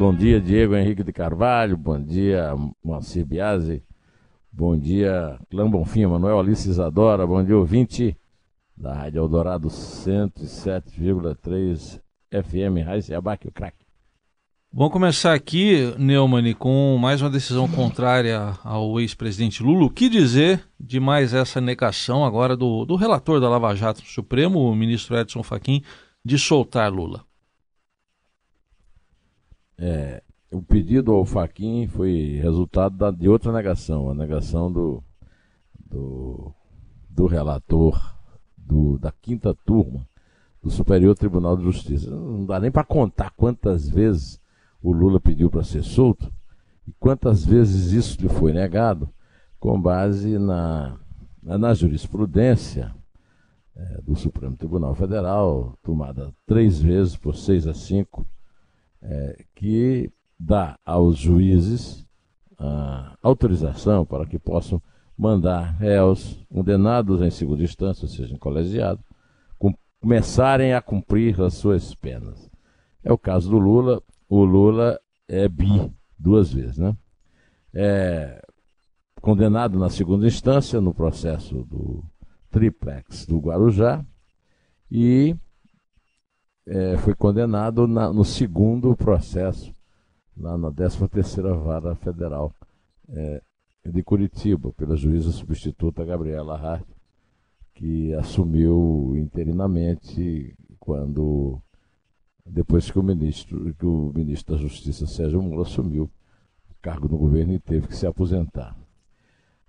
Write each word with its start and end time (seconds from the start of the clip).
Bom 0.00 0.14
dia, 0.14 0.40
Diego 0.40 0.74
Henrique 0.74 1.04
de 1.04 1.12
Carvalho. 1.12 1.76
Bom 1.76 2.02
dia, 2.02 2.54
Moacir 2.82 3.26
Biasi. 3.26 3.82
Bom 4.50 4.74
dia, 4.74 5.38
Clã 5.50 5.68
Bonfim, 5.68 6.06
Manuel 6.06 6.40
Alice 6.40 6.66
Isadora. 6.66 7.26
Bom 7.26 7.44
dia, 7.44 7.54
ouvinte 7.54 8.16
da 8.74 8.94
Rádio 8.94 9.18
Eldorado 9.18 9.68
107,3 9.68 12.00
FM. 12.30 12.82
Raiz 12.82 13.10
Abac, 13.10 13.46
o 13.46 13.52
craque. 13.52 13.84
Vamos 14.72 14.90
começar 14.90 15.34
aqui, 15.34 15.94
Neumann, 15.98 16.54
com 16.54 16.96
mais 16.98 17.20
uma 17.20 17.28
decisão 17.28 17.68
contrária 17.68 18.58
ao 18.64 18.98
ex-presidente 18.98 19.62
Lula. 19.62 19.84
O 19.84 19.90
que 19.90 20.08
dizer 20.08 20.66
de 20.80 20.98
mais 20.98 21.34
essa 21.34 21.60
negação 21.60 22.24
agora 22.24 22.56
do, 22.56 22.86
do 22.86 22.96
relator 22.96 23.38
da 23.38 23.50
Lava 23.50 23.76
Jato 23.76 24.00
no 24.00 24.06
Supremo, 24.06 24.60
o 24.60 24.74
ministro 24.74 25.18
Edson 25.18 25.42
Fachin, 25.42 25.82
de 26.24 26.38
soltar 26.38 26.90
Lula? 26.90 27.28
É, 29.82 30.22
o 30.52 30.60
pedido 30.60 31.12
ao 31.12 31.24
Faquin 31.24 31.86
foi 31.86 32.38
resultado 32.42 32.98
da, 32.98 33.10
de 33.10 33.30
outra 33.30 33.50
negação, 33.50 34.10
a 34.10 34.14
negação 34.14 34.70
do, 34.70 35.02
do, 35.88 36.52
do 37.08 37.26
relator 37.26 37.98
do, 38.58 38.98
da 38.98 39.10
quinta 39.10 39.54
turma 39.64 40.06
do 40.62 40.70
Superior 40.70 41.16
Tribunal 41.16 41.56
de 41.56 41.64
Justiça. 41.64 42.10
Não 42.10 42.44
dá 42.44 42.60
nem 42.60 42.70
para 42.70 42.84
contar 42.84 43.30
quantas 43.30 43.88
vezes 43.88 44.38
o 44.82 44.92
Lula 44.92 45.18
pediu 45.18 45.48
para 45.48 45.64
ser 45.64 45.82
solto 45.82 46.30
e 46.86 46.92
quantas 47.00 47.42
vezes 47.42 47.92
isso 47.92 48.20
lhe 48.20 48.28
foi 48.28 48.52
negado 48.52 49.08
com 49.58 49.80
base 49.80 50.38
na, 50.38 50.98
na 51.42 51.72
jurisprudência 51.72 52.94
é, 53.74 54.02
do 54.02 54.14
Supremo 54.14 54.58
Tribunal 54.58 54.94
Federal, 54.94 55.78
tomada 55.82 56.34
três 56.46 56.82
vezes 56.82 57.16
por 57.16 57.34
seis 57.34 57.66
a 57.66 57.72
cinco 57.72 58.26
é, 59.02 59.44
que 59.54 60.10
dá 60.38 60.78
aos 60.84 61.18
juízes 61.18 62.06
a 62.58 63.16
autorização 63.22 64.04
para 64.04 64.26
que 64.26 64.38
possam 64.38 64.82
mandar 65.16 65.76
réus 65.76 66.38
condenados 66.48 67.20
em 67.20 67.30
segunda 67.30 67.62
instância, 67.62 68.04
ou 68.04 68.08
seja, 68.08 68.34
em 68.34 68.38
colegiado, 68.38 69.02
com, 69.58 69.74
começarem 70.00 70.72
a 70.72 70.80
cumprir 70.80 71.40
as 71.40 71.54
suas 71.54 71.94
penas. 71.94 72.50
É 73.04 73.12
o 73.12 73.18
caso 73.18 73.50
do 73.50 73.58
Lula. 73.58 74.02
O 74.28 74.44
Lula 74.44 74.98
é 75.28 75.48
bi 75.48 75.92
duas 76.18 76.52
vezes, 76.52 76.78
né? 76.78 76.96
É 77.72 78.42
condenado 79.20 79.78
na 79.78 79.90
segunda 79.90 80.26
instância 80.26 80.80
no 80.80 80.94
processo 80.94 81.64
do 81.64 82.02
triplex 82.50 83.26
do 83.26 83.38
Guarujá 83.38 84.04
e 84.90 85.36
é, 86.70 86.96
foi 86.98 87.16
condenado 87.16 87.88
na, 87.88 88.12
no 88.12 88.24
segundo 88.24 88.94
processo, 88.94 89.74
lá 90.36 90.56
na 90.56 90.70
13ª 90.70 91.52
Vara 91.58 91.96
Federal 91.96 92.54
é, 93.08 93.42
de 93.84 94.02
Curitiba, 94.04 94.72
pela 94.74 94.96
juíza 94.96 95.32
substituta 95.32 96.04
Gabriela 96.04 96.56
Hart, 96.56 96.86
que 97.74 98.14
assumiu 98.14 99.14
interinamente 99.16 100.54
quando 100.78 101.60
depois 102.46 102.88
que 102.88 102.98
o 102.98 103.02
ministro, 103.02 103.74
que 103.74 103.86
o 103.86 104.12
ministro 104.14 104.54
da 104.54 104.62
Justiça 104.62 105.08
Sérgio 105.08 105.42
Moro 105.42 105.62
assumiu 105.62 106.04
o 106.04 106.74
cargo 106.80 107.08
no 107.08 107.18
governo 107.18 107.52
e 107.52 107.58
teve 107.58 107.88
que 107.88 107.96
se 107.96 108.06
aposentar. 108.06 108.76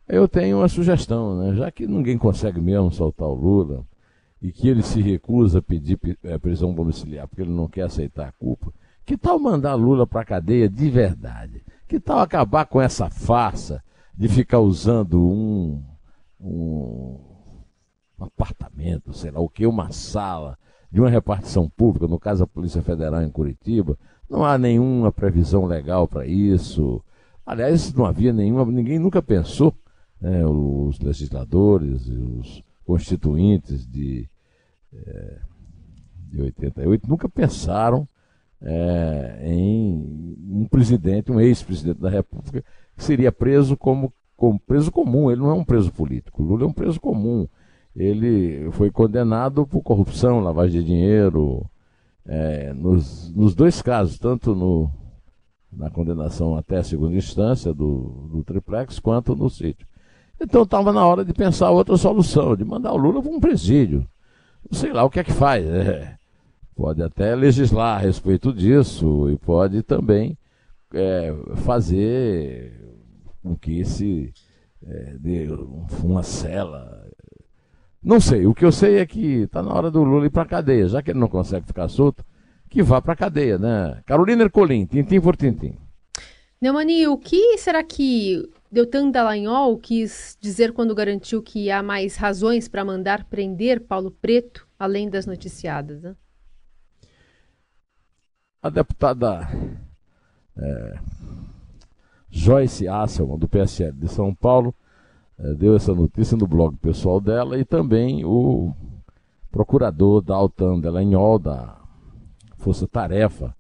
Eu 0.08 0.28
tenho 0.28 0.58
uma 0.58 0.68
sugestão, 0.68 1.40
né? 1.40 1.56
já 1.56 1.72
que 1.72 1.88
ninguém 1.88 2.18
consegue 2.18 2.62
mesmo 2.62 2.92
soltar 2.92 3.28
o 3.28 3.34
Lula, 3.34 3.86
e 4.42 4.52
que 4.52 4.68
ele 4.68 4.82
se 4.82 5.02
recusa 5.02 5.60
a 5.60 5.62
pedir 5.62 6.00
é, 6.24 6.38
prisão 6.38 6.74
domiciliar 6.74 7.28
porque 7.28 7.42
ele 7.44 7.52
não 7.52 7.68
quer 7.68 7.84
aceitar 7.84 8.28
a 8.28 8.32
culpa, 8.32 8.74
que 9.06 9.18
tal 9.18 9.40
mandar 9.40 9.76
Lula 9.76 10.08
para 10.08 10.22
a 10.22 10.26
cadeia 10.26 10.70
de 10.70 10.90
verdade? 10.90 11.64
Que 11.88 12.00
tal 12.00 12.20
acabar 12.20 12.66
com 12.66 12.82
essa 12.82 13.10
farsa 13.10 13.84
de 14.16 14.28
ficar 14.28 14.60
usando 14.60 15.22
um, 15.22 15.84
um, 16.40 17.20
um 18.20 18.24
apartamento, 18.24 19.14
sei 19.14 19.32
lá 19.32 19.40
o 19.40 19.50
que, 19.50 19.66
uma 19.66 19.92
sala 19.92 20.58
de 20.92 21.00
uma 21.00 21.10
repartição 21.10 21.70
pública, 21.70 22.08
no 22.08 22.20
caso 22.20 22.44
a 22.44 22.48
Polícia 22.48 22.82
Federal 22.82 23.22
em 23.22 23.30
Curitiba? 23.30 23.98
Não 24.30 24.46
há 24.46 24.58
nenhuma 24.58 25.12
previsão 25.12 25.66
legal 25.66 26.08
para 26.08 26.26
isso. 26.26 27.04
Aliás, 27.46 27.94
não 27.94 28.06
havia 28.06 28.32
nenhuma, 28.32 28.66
ninguém 28.66 28.98
nunca 28.98 29.22
pensou, 29.22 29.74
né, 30.22 30.46
os 30.46 31.00
legisladores 31.00 32.08
os 32.08 32.64
constituintes 32.92 33.88
de, 33.88 34.28
é, 34.94 35.38
de 36.30 36.42
88 36.42 37.08
nunca 37.08 37.30
pensaram 37.30 38.06
é, 38.62 39.40
em 39.46 40.36
um 40.50 40.68
presidente, 40.70 41.32
um 41.32 41.40
ex-presidente 41.40 42.02
da 42.02 42.10
República, 42.10 42.66
que 42.98 43.04
seria 43.04 43.32
preso 43.32 43.78
como, 43.78 44.14
como 44.36 44.60
preso 44.60 44.92
comum. 44.92 45.32
Ele 45.32 45.40
não 45.40 45.50
é 45.50 45.54
um 45.54 45.64
preso 45.64 45.90
político. 45.94 46.44
Lula 46.44 46.66
é 46.66 46.68
um 46.68 46.74
preso 46.74 47.00
comum. 47.00 47.48
Ele 47.96 48.70
foi 48.72 48.92
condenado 48.92 49.66
por 49.66 49.82
corrupção, 49.82 50.42
lavagem 50.42 50.82
de 50.82 50.88
dinheiro, 50.88 51.66
é, 52.26 52.74
nos, 52.74 53.34
nos 53.34 53.56
dois 53.56 53.82
casos, 53.82 54.20
tanto 54.20 54.54
no, 54.54 54.92
na 55.72 55.90
condenação 55.90 56.58
até 56.58 56.84
segunda 56.84 57.16
instância 57.16 57.74
do, 57.74 58.28
do 58.30 58.44
triplex, 58.44 59.00
quanto 59.00 59.34
no 59.34 59.50
sítio. 59.50 59.88
Então 60.42 60.64
estava 60.64 60.92
na 60.92 61.06
hora 61.06 61.24
de 61.24 61.34
pensar 61.34 61.70
outra 61.70 61.96
solução, 61.96 62.56
de 62.56 62.66
mandar 62.66 62.92
o 62.94 62.98
Lula 62.98 63.22
para 63.22 63.32
um 63.32 63.40
presídio. 63.40 64.08
Sei 64.72 64.92
lá 64.92 65.04
o 65.04 65.10
que 65.10 65.20
é 65.20 65.24
que 65.24 65.32
faz. 65.32 65.64
É, 65.64 66.16
pode 66.76 67.04
até 67.04 67.36
legislar 67.36 67.98
a 67.98 68.00
respeito 68.00 68.52
disso 68.52 69.30
e 69.30 69.38
pode 69.38 69.84
também 69.84 70.36
é, 70.96 71.32
fazer 71.58 72.74
com 73.44 73.56
que 73.56 73.86
se 73.86 74.34
é, 74.84 75.16
dê 75.20 75.48
uma 76.04 76.24
cela. 76.24 77.08
Não 78.02 78.20
sei, 78.20 78.48
o 78.48 78.56
que 78.56 78.66
eu 78.66 78.72
sei 78.72 78.98
é 78.98 79.06
que 79.06 79.44
está 79.44 79.62
na 79.62 79.72
hora 79.72 79.92
do 79.92 80.04
Lula 80.04 80.26
ir 80.26 80.32
para 80.32 80.44
cadeia, 80.44 80.88
já 80.88 81.04
que 81.04 81.12
ele 81.12 81.20
não 81.20 81.28
consegue 81.28 81.68
ficar 81.68 81.88
solto, 81.88 82.26
que 82.68 82.82
vá 82.82 83.00
para 83.00 83.16
cadeia, 83.16 83.60
né? 83.60 84.02
Carolina 84.08 84.42
Ercolim, 84.42 84.88
tintim 84.88 85.22
por 85.22 85.36
tintim. 85.36 85.78
Neumani, 86.60 87.08
o 87.08 87.16
que 87.16 87.60
será 87.60 87.84
que 87.84 88.50
Deltan 88.72 89.12
Dallagnol 89.12 89.78
quis 89.78 90.38
dizer 90.40 90.72
quando 90.72 90.96
garantiu 90.96 91.44
que 91.44 91.70
há 91.70 91.84
mais 91.84 92.16
razões 92.16 92.70
para 92.70 92.86
mandar 92.86 93.26
prender 93.26 93.82
Paulo 93.82 94.12
Preto, 94.12 94.66
além 94.80 95.10
das 95.10 95.26
noticiadas. 95.26 96.02
Né? 96.02 96.16
A 98.62 98.70
deputada 98.70 99.46
é, 100.56 101.00
Joyce 102.30 102.88
Asselman, 102.88 103.38
do 103.38 103.50
PSL 103.50 103.92
de 103.92 104.08
São 104.08 104.34
Paulo, 104.34 104.74
é, 105.38 105.54
deu 105.54 105.76
essa 105.76 105.94
notícia 105.94 106.38
no 106.38 106.48
blog 106.48 106.78
pessoal 106.78 107.20
dela 107.20 107.60
e 107.60 107.66
também 107.66 108.24
o 108.24 108.74
procurador 109.52 110.22
Dalton 110.22 110.80
Dallagnol, 110.80 111.40
da 111.40 111.78
Força 112.56 112.88
Tarefa 112.88 113.54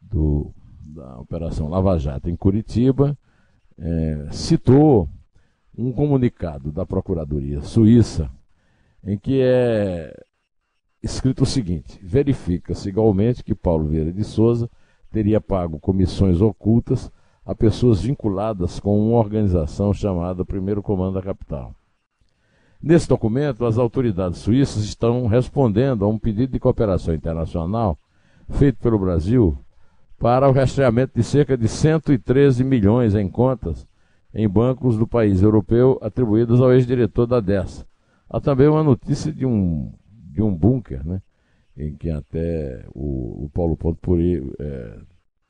do, 0.00 0.52
da 0.82 1.20
Operação 1.20 1.68
Lava 1.68 1.96
Jato 1.96 2.28
em 2.28 2.34
Curitiba, 2.34 3.16
é, 3.78 4.28
citou 4.30 5.08
um 5.76 5.92
comunicado 5.92 6.70
da 6.70 6.84
Procuradoria 6.84 7.62
Suíça 7.62 8.30
em 9.04 9.18
que 9.18 9.40
é 9.42 10.14
escrito 11.02 11.42
o 11.42 11.46
seguinte: 11.46 11.98
verifica-se 12.02 12.88
igualmente 12.88 13.42
que 13.42 13.54
Paulo 13.54 13.88
Vieira 13.88 14.12
de 14.12 14.24
Souza 14.24 14.70
teria 15.10 15.40
pago 15.40 15.78
comissões 15.78 16.40
ocultas 16.40 17.10
a 17.44 17.54
pessoas 17.54 18.00
vinculadas 18.02 18.78
com 18.78 19.08
uma 19.08 19.18
organização 19.18 19.92
chamada 19.92 20.44
Primeiro 20.44 20.82
Comando 20.82 21.14
da 21.14 21.22
Capital. 21.22 21.74
Nesse 22.80 23.08
documento, 23.08 23.64
as 23.64 23.78
autoridades 23.78 24.38
suíças 24.38 24.82
estão 24.84 25.26
respondendo 25.26 26.04
a 26.04 26.08
um 26.08 26.18
pedido 26.18 26.52
de 26.52 26.60
cooperação 26.60 27.14
internacional 27.14 27.98
feito 28.48 28.78
pelo 28.78 28.98
Brasil 28.98 29.56
para 30.22 30.48
o 30.48 30.52
rastreamento 30.52 31.14
de 31.16 31.24
cerca 31.24 31.56
de 31.56 31.66
113 31.66 32.62
milhões 32.62 33.12
em 33.16 33.28
contas 33.28 33.84
em 34.32 34.48
bancos 34.48 34.96
do 34.96 35.04
país 35.04 35.42
europeu 35.42 35.98
atribuídos 36.00 36.60
ao 36.60 36.72
ex-diretor 36.72 37.26
da 37.26 37.40
DESA. 37.40 37.84
Há 38.30 38.40
também 38.40 38.68
uma 38.68 38.84
notícia 38.84 39.32
de 39.32 39.44
um, 39.44 39.92
de 40.30 40.40
um 40.40 40.54
bunker, 40.54 41.04
né, 41.04 41.20
em 41.76 41.96
que 41.96 42.08
até 42.08 42.86
o, 42.94 43.46
o 43.46 43.50
Paulo 43.52 43.76
Ponto 43.76 43.98
poria, 44.00 44.40
é, 44.60 44.98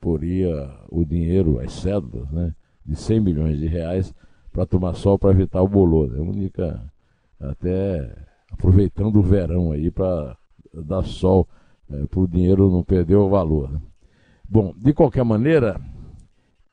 poria 0.01 0.51
o 0.89 1.05
dinheiro, 1.05 1.59
as 1.59 1.71
cédulas, 1.73 2.31
né, 2.31 2.55
de 2.83 2.95
100 2.95 3.19
milhões 3.19 3.59
de 3.59 3.67
reais 3.67 4.11
para 4.51 4.65
tomar 4.65 4.95
sol 4.95 5.19
para 5.19 5.29
evitar 5.29 5.61
o 5.61 5.67
bolor. 5.67 6.17
É 6.17 6.19
única, 6.19 6.91
até 7.39 8.11
aproveitando 8.51 9.17
o 9.17 9.21
verão 9.21 9.71
aí 9.71 9.91
para 9.91 10.35
dar 10.73 11.03
sol, 11.03 11.47
é, 11.91 12.07
para 12.07 12.19
o 12.19 12.27
dinheiro 12.27 12.71
não 12.71 12.83
perder 12.83 13.17
o 13.17 13.29
valor. 13.29 13.71
Né? 13.71 13.79
Bom, 14.53 14.71
de 14.77 14.93
qualquer 14.93 15.25
maneira, 15.25 15.81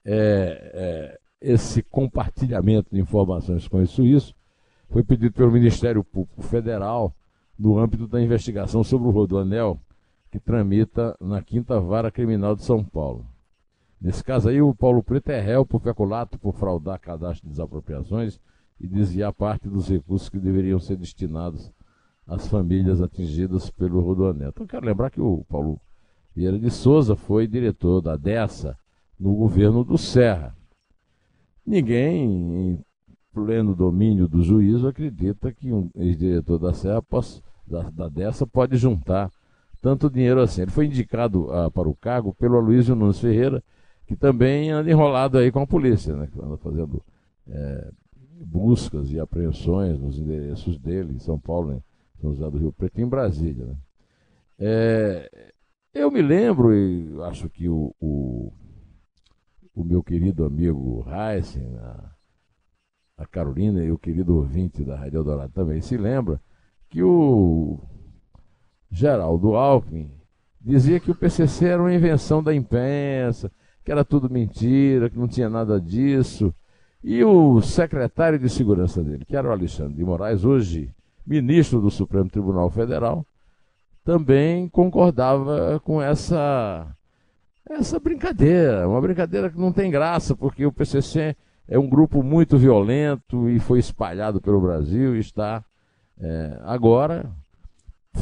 é, 0.04 0.70
é, 0.74 1.20
esse 1.40 1.82
compartilhamento 1.82 2.90
de 2.92 3.00
informações 3.00 3.66
com 3.66 3.80
isso, 3.80 4.04
isso 4.04 4.34
foi 4.90 5.02
pedido 5.02 5.32
pelo 5.32 5.50
Ministério 5.50 6.04
Público 6.04 6.42
Federal 6.42 7.16
no 7.58 7.78
âmbito 7.78 8.06
da 8.06 8.20
investigação 8.20 8.84
sobre 8.84 9.08
o 9.08 9.10
Rodoanel, 9.10 9.80
que 10.30 10.38
tramita 10.38 11.16
na 11.18 11.40
Quinta 11.40 11.80
Vara 11.80 12.10
Criminal 12.10 12.54
de 12.54 12.64
São 12.64 12.84
Paulo. 12.84 13.24
Nesse 13.98 14.22
caso 14.22 14.50
aí, 14.50 14.60
o 14.60 14.74
Paulo 14.74 15.02
Preto 15.02 15.30
é 15.30 15.40
réu 15.40 15.64
por 15.64 15.80
peculato 15.80 16.38
por 16.38 16.52
fraudar 16.52 17.00
cadastro 17.00 17.44
de 17.44 17.52
desapropriações 17.52 18.38
e 18.78 18.86
desviar 18.86 19.32
parte 19.32 19.70
dos 19.70 19.88
recursos 19.88 20.28
que 20.28 20.38
deveriam 20.38 20.78
ser 20.78 20.98
destinados 20.98 21.72
às 22.26 22.46
famílias 22.46 23.00
atingidas 23.00 23.70
pelo 23.70 24.02
Rodoanel. 24.02 24.50
Então, 24.50 24.66
quero 24.66 24.84
lembrar 24.84 25.08
que 25.08 25.22
o 25.22 25.46
Paulo 25.48 25.80
Vieira 26.34 26.58
de 26.58 26.70
Souza 26.70 27.16
foi 27.16 27.46
diretor 27.46 28.00
da 28.00 28.16
DESA 28.16 28.76
no 29.18 29.34
governo 29.34 29.84
do 29.84 29.98
Serra. 29.98 30.56
Ninguém, 31.66 32.24
em 32.24 32.84
pleno 33.32 33.74
domínio 33.74 34.26
do 34.26 34.42
juízo, 34.42 34.88
acredita 34.88 35.52
que 35.52 35.72
um 35.72 35.90
ex-diretor 35.96 36.58
da 36.58 36.72
Serra 36.72 37.02
da, 37.66 37.82
da 37.90 38.08
DESA 38.08 38.46
pode 38.46 38.76
juntar 38.76 39.30
tanto 39.80 40.10
dinheiro 40.10 40.40
assim. 40.40 40.62
Ele 40.62 40.70
foi 40.70 40.86
indicado 40.86 41.44
uh, 41.44 41.70
para 41.70 41.88
o 41.88 41.94
cargo 41.94 42.34
pelo 42.34 42.56
Aloysio 42.56 42.94
Nunes 42.94 43.20
Ferreira, 43.20 43.62
que 44.06 44.16
também 44.16 44.70
anda 44.70 44.90
enrolado 44.90 45.38
aí 45.38 45.50
com 45.52 45.60
a 45.60 45.66
polícia, 45.66 46.14
né? 46.14 46.28
Que 46.30 46.38
anda 46.40 46.56
fazendo 46.56 47.02
é, 47.48 47.90
buscas 48.44 49.10
e 49.12 49.20
apreensões 49.20 49.98
nos 49.98 50.18
endereços 50.18 50.78
dele, 50.78 51.14
em 51.14 51.18
São 51.18 51.38
Paulo, 51.38 51.72
em 51.72 51.82
São 52.20 52.34
José 52.34 52.50
do 52.50 52.58
Rio 52.58 52.72
Preto 52.72 52.98
e 52.98 53.02
em 53.02 53.08
Brasília. 53.08 53.66
Né? 53.66 53.76
É, 54.58 55.52
eu 55.92 56.10
me 56.10 56.22
lembro, 56.22 56.74
e 56.74 57.22
acho 57.22 57.48
que 57.48 57.68
o, 57.68 57.94
o 58.00 58.52
o 59.74 59.84
meu 59.84 60.02
querido 60.02 60.44
amigo 60.44 61.06
Heisen, 61.08 61.76
a, 61.78 62.10
a 63.18 63.26
Carolina 63.26 63.82
e 63.82 63.90
o 63.90 63.98
querido 63.98 64.36
ouvinte 64.36 64.84
da 64.84 64.96
Rádio 64.96 65.18
Eldorado 65.18 65.52
também 65.52 65.80
se 65.80 65.96
lembra 65.96 66.40
que 66.88 67.02
o 67.02 67.78
Geraldo 68.90 69.54
Alckmin 69.54 70.10
dizia 70.60 71.00
que 71.00 71.10
o 71.10 71.14
PCC 71.14 71.66
era 71.66 71.82
uma 71.82 71.94
invenção 71.94 72.42
da 72.42 72.54
imprensa, 72.54 73.50
que 73.84 73.90
era 73.90 74.04
tudo 74.04 74.28
mentira, 74.28 75.08
que 75.08 75.18
não 75.18 75.28
tinha 75.28 75.48
nada 75.48 75.80
disso. 75.80 76.54
E 77.02 77.24
o 77.24 77.62
secretário 77.62 78.38
de 78.38 78.48
segurança 78.48 79.02
dele, 79.02 79.24
que 79.24 79.36
era 79.36 79.48
o 79.48 79.52
Alexandre 79.52 79.94
de 79.94 80.04
Moraes, 80.04 80.44
hoje 80.44 80.92
ministro 81.26 81.80
do 81.80 81.90
Supremo 81.90 82.28
Tribunal 82.28 82.68
Federal, 82.68 83.24
também 84.04 84.68
concordava 84.68 85.80
com 85.84 86.00
essa 86.00 86.96
essa 87.68 88.00
brincadeira, 88.00 88.88
uma 88.88 89.00
brincadeira 89.00 89.48
que 89.48 89.58
não 89.58 89.72
tem 89.72 89.90
graça, 89.90 90.34
porque 90.34 90.66
o 90.66 90.72
PCC 90.72 91.36
é 91.68 91.78
um 91.78 91.88
grupo 91.88 92.20
muito 92.20 92.58
violento 92.58 93.48
e 93.48 93.60
foi 93.60 93.78
espalhado 93.78 94.40
pelo 94.40 94.60
Brasil 94.60 95.14
e 95.14 95.20
está 95.20 95.64
é, 96.20 96.60
agora, 96.64 97.30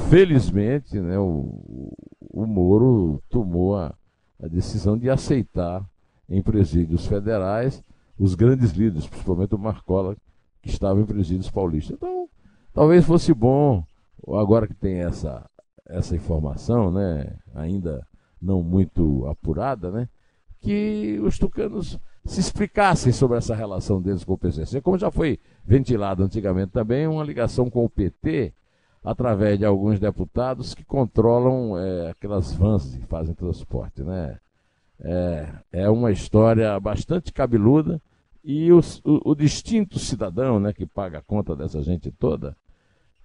felizmente, 0.08 1.00
né, 1.00 1.18
o, 1.18 1.92
o 2.20 2.46
Moro 2.46 3.22
tomou 3.28 3.76
a, 3.76 3.94
a 4.40 4.46
decisão 4.46 4.96
de 4.98 5.08
aceitar 5.08 5.84
em 6.28 6.42
presídios 6.42 7.06
federais 7.06 7.82
os 8.18 8.34
grandes 8.34 8.72
líderes, 8.72 9.06
principalmente 9.06 9.54
o 9.54 9.58
Marcola, 9.58 10.16
que 10.60 10.68
estava 10.68 11.00
em 11.00 11.06
presídios 11.06 11.50
paulistas. 11.50 11.96
Então, 11.96 12.28
talvez 12.74 13.04
fosse 13.04 13.32
bom, 13.32 13.82
agora 14.28 14.66
que 14.66 14.74
tem 14.74 14.98
essa, 14.98 15.48
essa 15.88 16.14
informação, 16.14 16.90
né, 16.90 17.34
ainda 17.54 18.06
não 18.40 18.62
muito 18.62 19.26
apurada, 19.26 19.90
né, 19.90 20.08
que 20.60 21.18
os 21.22 21.38
tucanos 21.38 21.98
se 22.24 22.40
explicassem 22.40 23.12
sobre 23.12 23.38
essa 23.38 23.54
relação 23.54 24.02
deles 24.02 24.22
com 24.22 24.34
o 24.34 24.38
PCC, 24.38 24.80
como 24.80 24.98
já 24.98 25.10
foi 25.10 25.38
ventilado 25.64 26.22
antigamente 26.22 26.72
também, 26.72 27.06
uma 27.06 27.24
ligação 27.24 27.70
com 27.70 27.84
o 27.84 27.90
PT, 27.90 28.52
através 29.02 29.58
de 29.58 29.64
alguns 29.64 29.98
deputados 29.98 30.74
que 30.74 30.84
controlam 30.84 31.78
é, 31.78 32.10
aquelas 32.10 32.52
vans 32.52 32.94
que 32.94 33.06
fazem 33.06 33.34
transporte. 33.34 34.02
Né? 34.02 34.38
É, 35.00 35.48
é 35.72 35.88
uma 35.88 36.10
história 36.12 36.78
bastante 36.78 37.32
cabeluda 37.32 38.00
e 38.44 38.70
o, 38.72 38.80
o, 39.04 39.30
o 39.30 39.34
distinto 39.34 39.98
cidadão 39.98 40.60
né, 40.60 40.72
que 40.72 40.84
paga 40.84 41.18
a 41.18 41.22
conta 41.22 41.56
dessa 41.56 41.80
gente 41.82 42.10
toda 42.10 42.56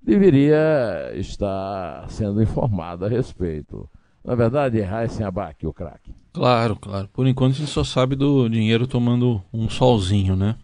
deveria 0.04 1.12
estar 1.16 2.10
sendo 2.10 2.42
informado 2.42 3.06
a 3.06 3.10
respeito. 3.10 3.90
Na 4.24 4.36
verdade, 4.36 4.80
Heisen 4.80 5.26
Abac, 5.26 5.66
o 5.66 5.74
craque. 5.74 6.14
Claro, 6.32 6.76
claro. 6.76 7.10
Por 7.10 7.28
enquanto 7.28 7.54
a 7.54 7.56
gente 7.58 7.70
só 7.70 7.84
sabe 7.84 8.16
do 8.16 8.48
dinheiro 8.50 8.88
tomando 8.88 9.44
um 9.54 9.70
solzinho, 9.70 10.36
né? 10.36 10.58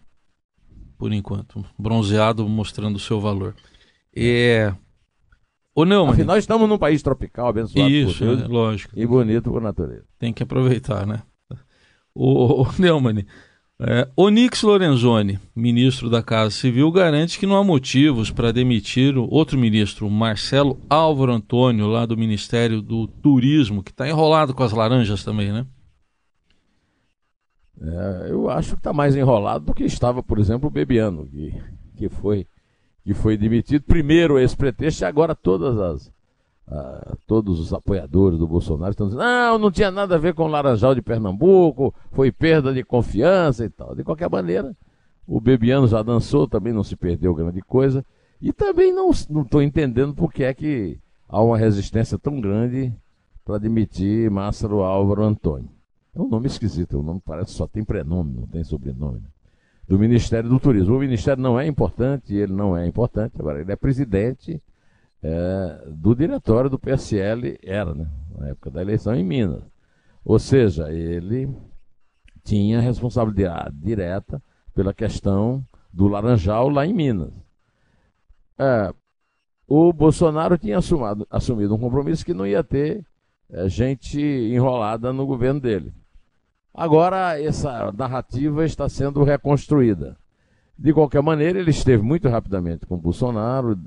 Por 0.98 1.12
enquanto. 1.12 1.64
Bronzeado 1.78 2.46
mostrando 2.48 2.96
o 2.96 3.00
seu 3.00 3.20
valor. 3.20 3.54
É. 4.14 4.74
Ou 5.74 5.86
não. 5.86 6.08
Afinal, 6.08 6.36
estamos 6.36 6.68
num 6.68 6.78
país 6.78 7.02
tropical, 7.02 7.48
abençoado 7.48 7.88
Isso, 7.90 8.18
por 8.18 8.26
Deus. 8.26 8.42
É, 8.42 8.46
lógico. 8.46 8.98
E 8.98 9.06
bonito 9.06 9.50
por 9.50 9.62
natureza. 9.62 10.04
Tem 10.18 10.32
que 10.32 10.42
aproveitar, 10.42 11.06
né? 11.06 11.22
O, 12.14 12.62
o 12.62 12.68
Neumann, 12.78 13.24
é, 13.82 14.06
Onix 14.14 14.62
Lorenzoni, 14.62 15.40
ministro 15.56 16.10
da 16.10 16.22
Casa 16.22 16.50
Civil, 16.50 16.92
garante 16.92 17.38
que 17.38 17.46
não 17.46 17.56
há 17.56 17.64
motivos 17.64 18.30
para 18.30 18.52
demitir 18.52 19.16
o 19.16 19.26
outro 19.32 19.58
ministro, 19.58 20.10
Marcelo 20.10 20.78
Álvaro 20.90 21.32
Antônio, 21.32 21.86
lá 21.86 22.04
do 22.04 22.14
Ministério 22.14 22.82
do 22.82 23.08
Turismo, 23.08 23.82
que 23.82 23.90
está 23.90 24.06
enrolado 24.06 24.52
com 24.52 24.62
as 24.62 24.72
laranjas 24.72 25.24
também, 25.24 25.50
né? 25.50 25.66
É, 27.80 28.26
eu 28.30 28.50
acho 28.50 28.72
que 28.72 28.80
está 28.80 28.92
mais 28.92 29.16
enrolado 29.16 29.64
do 29.64 29.74
que 29.74 29.84
estava, 29.84 30.22
por 30.22 30.38
exemplo, 30.38 30.68
o 30.68 30.70
Bebiano, 30.70 31.26
que, 31.26 31.54
que, 31.96 32.08
foi, 32.10 32.46
que 33.02 33.14
foi 33.14 33.38
demitido. 33.38 33.82
Primeiro 33.84 34.38
esse 34.38 34.54
pretexto 34.54 35.02
e 35.02 35.06
agora 35.06 35.34
todas 35.34 35.78
as, 35.78 36.12
ah, 36.70 37.16
todos 37.26 37.58
os 37.58 37.72
apoiadores 37.72 38.38
do 38.38 38.46
Bolsonaro 38.46 38.92
estão 38.92 39.08
dizendo, 39.08 39.24
não, 39.24 39.58
não 39.58 39.70
tinha 39.72 39.90
nada 39.90 40.14
a 40.14 40.18
ver 40.18 40.34
com 40.34 40.44
o 40.44 40.48
Laranjal 40.48 40.94
de 40.94 41.02
Pernambuco, 41.02 41.92
foi 42.12 42.30
perda 42.30 42.72
de 42.72 42.84
confiança 42.84 43.64
e 43.64 43.68
tal. 43.68 43.94
De 43.94 44.04
qualquer 44.04 44.30
maneira, 44.30 44.76
o 45.26 45.40
Bebiano 45.40 45.88
já 45.88 46.00
dançou, 46.00 46.46
também 46.46 46.72
não 46.72 46.84
se 46.84 46.94
perdeu 46.94 47.34
grande 47.34 47.60
coisa, 47.60 48.04
e 48.40 48.52
também 48.52 48.92
não 48.92 49.10
estou 49.10 49.60
entendendo 49.60 50.14
por 50.14 50.32
que 50.32 50.44
é 50.44 50.54
que 50.54 50.96
há 51.28 51.42
uma 51.42 51.58
resistência 51.58 52.16
tão 52.16 52.40
grande 52.40 52.94
para 53.44 53.56
admitir 53.56 54.30
Márcio 54.30 54.80
Álvaro 54.80 55.24
Antônio. 55.24 55.68
É 56.14 56.20
um 56.20 56.28
nome 56.28 56.46
esquisito, 56.46 57.00
o 57.00 57.02
nome 57.02 57.20
parece 57.24 57.50
só 57.50 57.66
tem 57.66 57.82
prenome, 57.82 58.32
não 58.32 58.46
tem 58.46 58.62
sobrenome. 58.62 59.18
Né? 59.18 59.26
Do 59.88 59.98
Ministério 59.98 60.48
do 60.48 60.60
Turismo. 60.60 60.96
O 60.96 61.00
Ministério 61.00 61.42
não 61.42 61.58
é 61.58 61.66
importante, 61.66 62.32
ele 62.32 62.52
não 62.52 62.76
é 62.76 62.86
importante, 62.86 63.34
agora 63.38 63.60
ele 63.60 63.72
é 63.72 63.76
presidente 63.76 64.62
é, 65.22 65.84
do 65.88 66.14
diretório 66.14 66.70
do 66.70 66.78
PSL, 66.78 67.58
era, 67.62 67.94
né, 67.94 68.08
na 68.38 68.48
época 68.48 68.70
da 68.70 68.80
eleição 68.80 69.14
em 69.14 69.24
Minas. 69.24 69.62
Ou 70.24 70.38
seja, 70.38 70.90
ele 70.92 71.48
tinha 72.42 72.80
responsabilidade 72.80 73.76
direta 73.76 74.42
pela 74.74 74.94
questão 74.94 75.64
do 75.92 76.08
Laranjal 76.08 76.68
lá 76.68 76.86
em 76.86 76.92
Minas. 76.92 77.32
É, 78.58 78.92
o 79.66 79.92
Bolsonaro 79.92 80.58
tinha 80.58 80.78
assumado, 80.78 81.26
assumido 81.30 81.74
um 81.74 81.78
compromisso 81.78 82.24
que 82.24 82.34
não 82.34 82.46
ia 82.46 82.62
ter 82.62 83.04
é, 83.48 83.68
gente 83.68 84.20
enrolada 84.20 85.12
no 85.12 85.26
governo 85.26 85.60
dele. 85.60 85.92
Agora, 86.72 87.40
essa 87.40 87.90
narrativa 87.92 88.64
está 88.64 88.88
sendo 88.88 89.24
reconstruída. 89.24 90.16
De 90.80 90.94
qualquer 90.94 91.22
maneira, 91.22 91.58
ele 91.58 91.70
esteve 91.70 92.02
muito 92.02 92.26
rapidamente 92.26 92.86
com 92.86 92.96
Bolsonaro, 92.96 93.78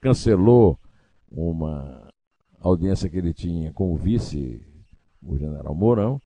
cancelou 0.00 0.76
uma 1.30 2.08
audiência 2.60 3.08
que 3.08 3.18
ele 3.18 3.32
tinha 3.32 3.72
com 3.72 3.92
o 3.92 3.96
vice, 3.96 4.60
o 5.24 5.38
general 5.38 5.72
Mourão, 5.72 6.20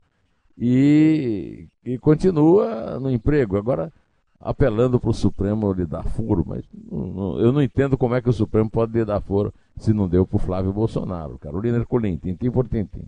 e, 0.56 1.66
e 1.84 1.98
continua 1.98 2.98
no 2.98 3.10
emprego. 3.10 3.58
Agora, 3.58 3.92
apelando 4.40 4.98
para 4.98 5.10
o 5.10 5.14
Supremo 5.14 5.70
lhe 5.74 5.84
dar 5.84 6.04
furo, 6.04 6.42
mas 6.46 6.64
não, 6.90 7.38
eu 7.38 7.52
não 7.52 7.60
entendo 7.60 7.98
como 7.98 8.14
é 8.14 8.22
que 8.22 8.30
o 8.30 8.32
Supremo 8.32 8.70
pode 8.70 8.94
lhe 8.94 9.04
dar 9.04 9.20
furo 9.20 9.52
se 9.76 9.92
não 9.92 10.08
deu 10.08 10.26
para 10.26 10.36
o 10.36 10.40
Flávio 10.40 10.72
Bolsonaro. 10.72 11.38
Carolina 11.38 11.76
Ercolim, 11.76 12.16
tintim 12.16 12.50
por 12.50 12.66
tintim. 12.66 13.04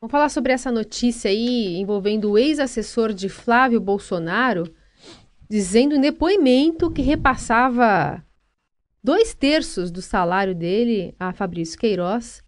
Vamos 0.00 0.10
falar 0.10 0.30
sobre 0.30 0.54
essa 0.54 0.72
notícia 0.72 1.30
aí 1.30 1.76
envolvendo 1.76 2.30
o 2.30 2.38
ex-assessor 2.38 3.12
de 3.12 3.28
Flávio 3.28 3.78
Bolsonaro 3.78 4.72
dizendo 5.48 5.94
em 5.94 6.00
depoimento 6.00 6.90
que 6.90 7.02
repassava 7.02 8.24
dois 9.02 9.34
terços 9.34 9.90
do 9.90 10.00
salário 10.00 10.54
dele 10.54 11.14
a 11.18 11.32
Fabrício 11.32 11.78
Queiroz. 11.78 12.42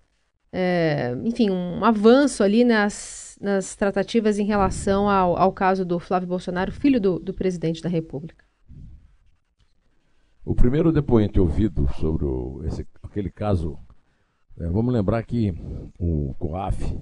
É, 0.51 1.15
enfim, 1.25 1.51
um 1.51 1.85
avanço 1.85 2.43
ali 2.43 2.65
nas, 2.65 3.39
nas, 3.41 3.77
tratativas 3.77 4.39
em 4.39 4.45
relação 4.45 5.09
ao, 5.09 5.37
ao 5.37 5.53
caso 5.53 5.85
do 5.85 5.99
Flávio 5.99 6.29
Bolsonaro, 6.29 6.73
filho 6.73 6.99
do, 6.99 7.19
do 7.19 7.35
presidente 7.35 7.83
da 7.83 7.89
República? 7.89 8.45
O 10.45 10.55
primeiro 10.55 10.93
depoente 10.93 11.39
ouvido 11.39 11.87
sobre 11.99 12.25
o, 12.25 12.63
esse, 12.65 12.87
aquele 13.03 13.31
caso, 13.31 13.79
é, 14.59 14.67
vamos 14.69 14.95
lembrar 14.95 15.23
que 15.25 15.53
o 15.99 16.35
COAF 16.39 16.99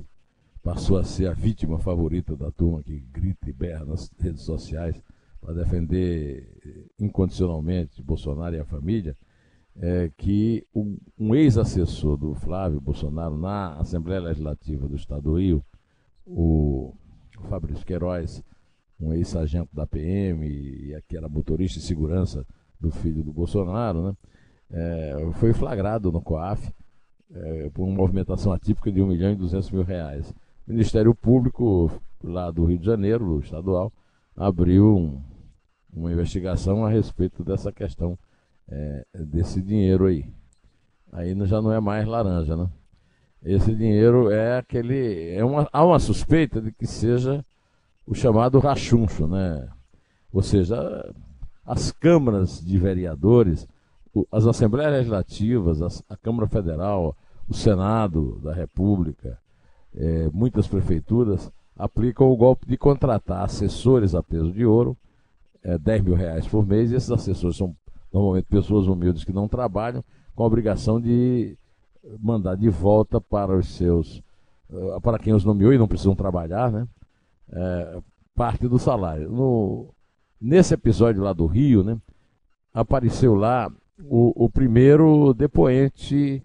passou 0.63 0.97
a 0.97 1.05
ser 1.05 1.29
a 1.29 1.35
vítima 1.35 1.79
favorita 1.79 2.35
da 2.35 2.51
turma 2.51 2.83
que 2.83 2.99
grita 3.13 3.49
e 3.49 3.53
berra 3.53 3.85
nas 3.85 4.11
redes 4.19 4.43
sociais 4.43 5.01
para 5.45 5.55
defender 5.55 6.49
incondicionalmente 6.99 8.03
Bolsonaro 8.03 8.57
e 8.57 8.61
a 8.61 8.65
família, 8.65 9.15
é 9.77 10.11
que 10.17 10.67
um, 10.75 11.35
ex-assessor 11.35 12.17
do 12.17 12.35
Flávio 12.35 12.81
Bolsonaro 12.81 13.37
na 13.37 13.75
Assembleia 13.75 14.21
Legislativa 14.21 14.89
do 14.89 14.97
Estado 14.97 15.23
do 15.23 15.39
Rio, 15.39 15.63
o 16.27 16.95
Fabrício 17.49 17.85
Queiroz, 17.85 18.43
um 18.99 19.13
ex-sargento 19.13 19.69
da 19.75 19.87
PM 19.87 20.47
e 20.47 20.99
que 21.07 21.17
era 21.17 21.29
motorista 21.29 21.79
de 21.79 21.85
segurança 21.85 22.47
do 22.81 22.91
filho 22.91 23.23
do 23.23 23.33
Bolsonaro, 23.33 24.09
né, 24.09 24.17
é, 24.71 25.31
foi 25.35 25.53
flagrado 25.53 26.11
no 26.11 26.23
COAF 26.23 26.73
é, 27.33 27.71
por 27.71 27.85
uma 27.85 27.95
movimentação 27.95 28.53
atípica 28.53 28.91
de 28.91 29.03
1 29.03 29.07
milhão 29.07 29.33
e 29.33 29.37
200 29.37 29.71
mil 29.71 29.83
reais. 29.83 30.31
O 30.67 30.71
Ministério 30.71 31.15
Público, 31.15 31.91
lá 32.23 32.51
do 32.51 32.65
Rio 32.65 32.79
de 32.79 32.87
Janeiro, 32.87 33.41
estadual, 33.41 33.93
abriu 34.37 34.97
um, 34.97 35.23
uma 35.95 36.13
investigação 36.13 36.85
a 36.85 36.91
respeito 36.91 37.45
dessa 37.45 37.73
questão 37.73 38.19
é, 38.69 39.05
desse 39.15 39.61
dinheiro 39.63 40.07
aí. 40.07 40.27
Aí 41.13 41.35
já 41.47 41.63
não 41.63 41.73
é 41.73 41.81
mais 41.81 42.07
laranja, 42.07 42.57
né? 42.57 42.69
Esse 43.45 43.75
dinheiro 43.75 44.31
é 44.31 44.59
aquele. 44.59 45.31
É 45.31 45.45
uma, 45.45 45.69
há 45.73 45.85
uma 45.85 45.99
suspeita 45.99 46.61
de 46.61 46.73
que 46.73 46.87
seja 46.87 47.45
o 48.07 48.15
chamado 48.15 48.59
rachuncho, 48.59 49.27
né? 49.27 49.69
Ou 50.33 50.43
seja, 50.43 51.13
as 51.65 51.93
câmaras 51.93 52.61
de 52.61 52.79
vereadores, 52.79 53.69
as 54.33 54.47
assembleias 54.47 54.93
legislativas, 54.93 56.03
a 56.09 56.17
Câmara 56.17 56.49
Federal, 56.49 57.17
o 57.49 57.55
Senado 57.55 58.41
da 58.43 58.53
República, 58.53 59.39
é, 59.95 60.29
muitas 60.33 60.67
prefeituras 60.67 61.53
aplicam 61.77 62.31
o 62.31 62.37
golpe 62.37 62.67
de 62.67 62.77
contratar 62.77 63.45
assessores 63.45 64.15
a 64.15 64.23
peso 64.23 64.53
de 64.53 64.65
ouro, 64.65 64.97
é, 65.65 65.79
10 65.79 66.03
mil 66.03 66.15
reais 66.15 66.47
por 66.47 66.67
mês, 66.67 66.93
e 66.93 66.95
esses 66.95 67.11
assessores 67.11 67.57
são 67.57 67.75
normalmente 68.13 68.45
pessoas 68.45 68.87
humildes 68.87 69.25
que 69.25 69.33
não 69.33 69.49
trabalham, 69.49 70.05
com 70.35 70.45
a 70.45 70.47
obrigação 70.47 71.01
de 71.01 71.57
mandar 72.21 72.57
de 72.57 72.69
volta 72.69 73.21
para 73.21 73.57
os 73.57 73.75
seus, 73.75 74.23
eh, 74.73 75.01
para 75.03 75.19
quem 75.19 75.33
os 75.33 75.45
nomeou 75.45 75.73
e 75.73 75.79
não 75.79 75.89
precisam 75.89 76.15
trabalhar, 76.15 76.71
né? 76.71 76.87
É, 77.53 77.99
parte 78.35 78.67
do 78.69 78.79
salário. 78.79 79.31
No, 79.31 79.95
nesse 80.41 80.75
episódio 80.75 81.23
lá 81.23 81.33
do 81.33 81.47
Rio, 81.47 81.83
né? 81.85 81.99
Apareceu 82.73 83.35
lá 83.35 83.71
o, 84.03 84.45
o 84.45 84.51
primeiro 84.51 85.33
depoente 85.35 86.43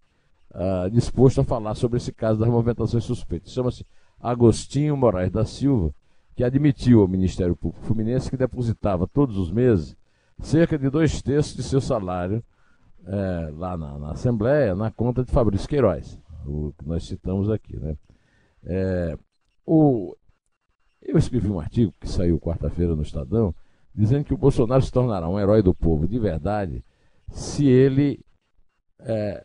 uh, 0.51 0.89
disposto 0.91 1.41
a 1.41 1.43
falar 1.43 1.73
sobre 1.73 1.97
esse 1.97 2.11
caso 2.11 2.39
das 2.39 2.49
movimentações 2.49 3.03
suspeitas. 3.03 3.51
Chama-se 3.51 3.83
Agostinho 4.19 4.95
Moraes 4.95 5.31
da 5.31 5.45
Silva, 5.45 5.91
que 6.39 6.43
admitiu 6.45 7.01
ao 7.01 7.07
Ministério 7.09 7.53
Público 7.53 7.85
Fluminense 7.85 8.29
que 8.29 8.37
depositava 8.37 9.05
todos 9.05 9.37
os 9.37 9.51
meses 9.51 9.93
cerca 10.39 10.79
de 10.79 10.89
dois 10.89 11.21
terços 11.21 11.53
de 11.53 11.61
seu 11.61 11.81
salário 11.81 12.41
é, 13.05 13.51
lá 13.57 13.75
na, 13.75 13.99
na, 13.99 14.11
Assembleia, 14.13 14.73
na 14.73 14.89
conta 14.89 15.21
de 15.21 15.33
Fabrício 15.33 15.67
Queiroz, 15.67 16.17
o 16.45 16.71
que 16.77 16.87
nós 16.87 17.03
citamos 17.03 17.49
aqui. 17.49 17.75
Né? 17.75 17.97
É, 18.63 19.17
o, 19.65 20.15
eu 21.01 21.17
escrevi 21.17 21.49
um 21.49 21.59
artigo 21.59 21.93
que 21.99 22.07
saiu 22.07 22.39
quarta-feira 22.39 22.95
no 22.95 23.01
Estadão, 23.01 23.53
dizendo 23.93 24.23
que 24.23 24.33
o 24.33 24.37
Bolsonaro 24.37 24.81
se 24.81 24.93
tornará 24.93 25.27
um 25.27 25.37
herói 25.37 25.61
do 25.61 25.75
povo 25.75 26.07
de 26.07 26.17
verdade 26.17 26.81
se 27.33 27.67
ele 27.67 28.23
é, 29.01 29.43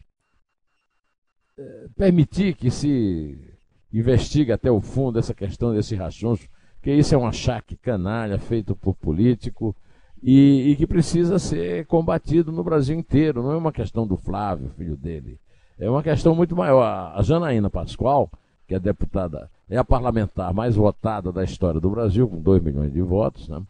permitir 1.97 2.55
que 2.55 2.71
se 2.71 3.53
investigue 3.93 4.53
até 4.53 4.71
o 4.71 4.81
fundo 4.81 5.19
essa 5.19 5.35
questão 5.35 5.75
desse 5.75 5.97
rachoncho, 5.97 6.49
que 6.85 6.93
isso 6.93 7.15
é 7.15 7.19
um 7.19 7.27
achaque 7.27 7.77
canalha 7.79 8.39
feito 8.39 8.77
por 8.77 8.95
político 8.95 9.75
e, 10.23 10.71
e, 10.71 10.77
que 10.77 10.87
precisa 10.87 11.39
ser 11.39 11.87
combatido 11.87 12.53
no 12.53 12.63
Brasil 12.63 12.95
inteiro. 12.95 13.43
Não 13.43 13.53
é 13.53 13.57
uma 13.57 13.73
questão 13.73 14.07
do 14.07 14.19
Flávio, 14.19 14.69
filho 14.77 14.95
dele. 14.95 15.41
É 15.79 15.89
uma 15.89 16.03
questão 16.03 16.35
muito 16.35 16.55
maior. 16.55 16.85
A 17.17 17.23
Janaína 17.23 17.71
Pascoal, 17.71 18.31
que 18.69 18.75
é 18.75 18.79
deputada, 18.79 19.51
é 19.71 19.79
a 19.79 19.85
parlamentar 19.85 20.53
mais 20.53 20.77
votada 20.77 21.33
da 21.33 21.43
história 21.43 21.81
do 21.81 21.89
Brasil, 21.89 22.29
com 22.29 22.39
2 22.39 22.63
milhões 22.63 22.93
de 22.93 23.01
votos, 23.01 23.49
né? 23.49 23.63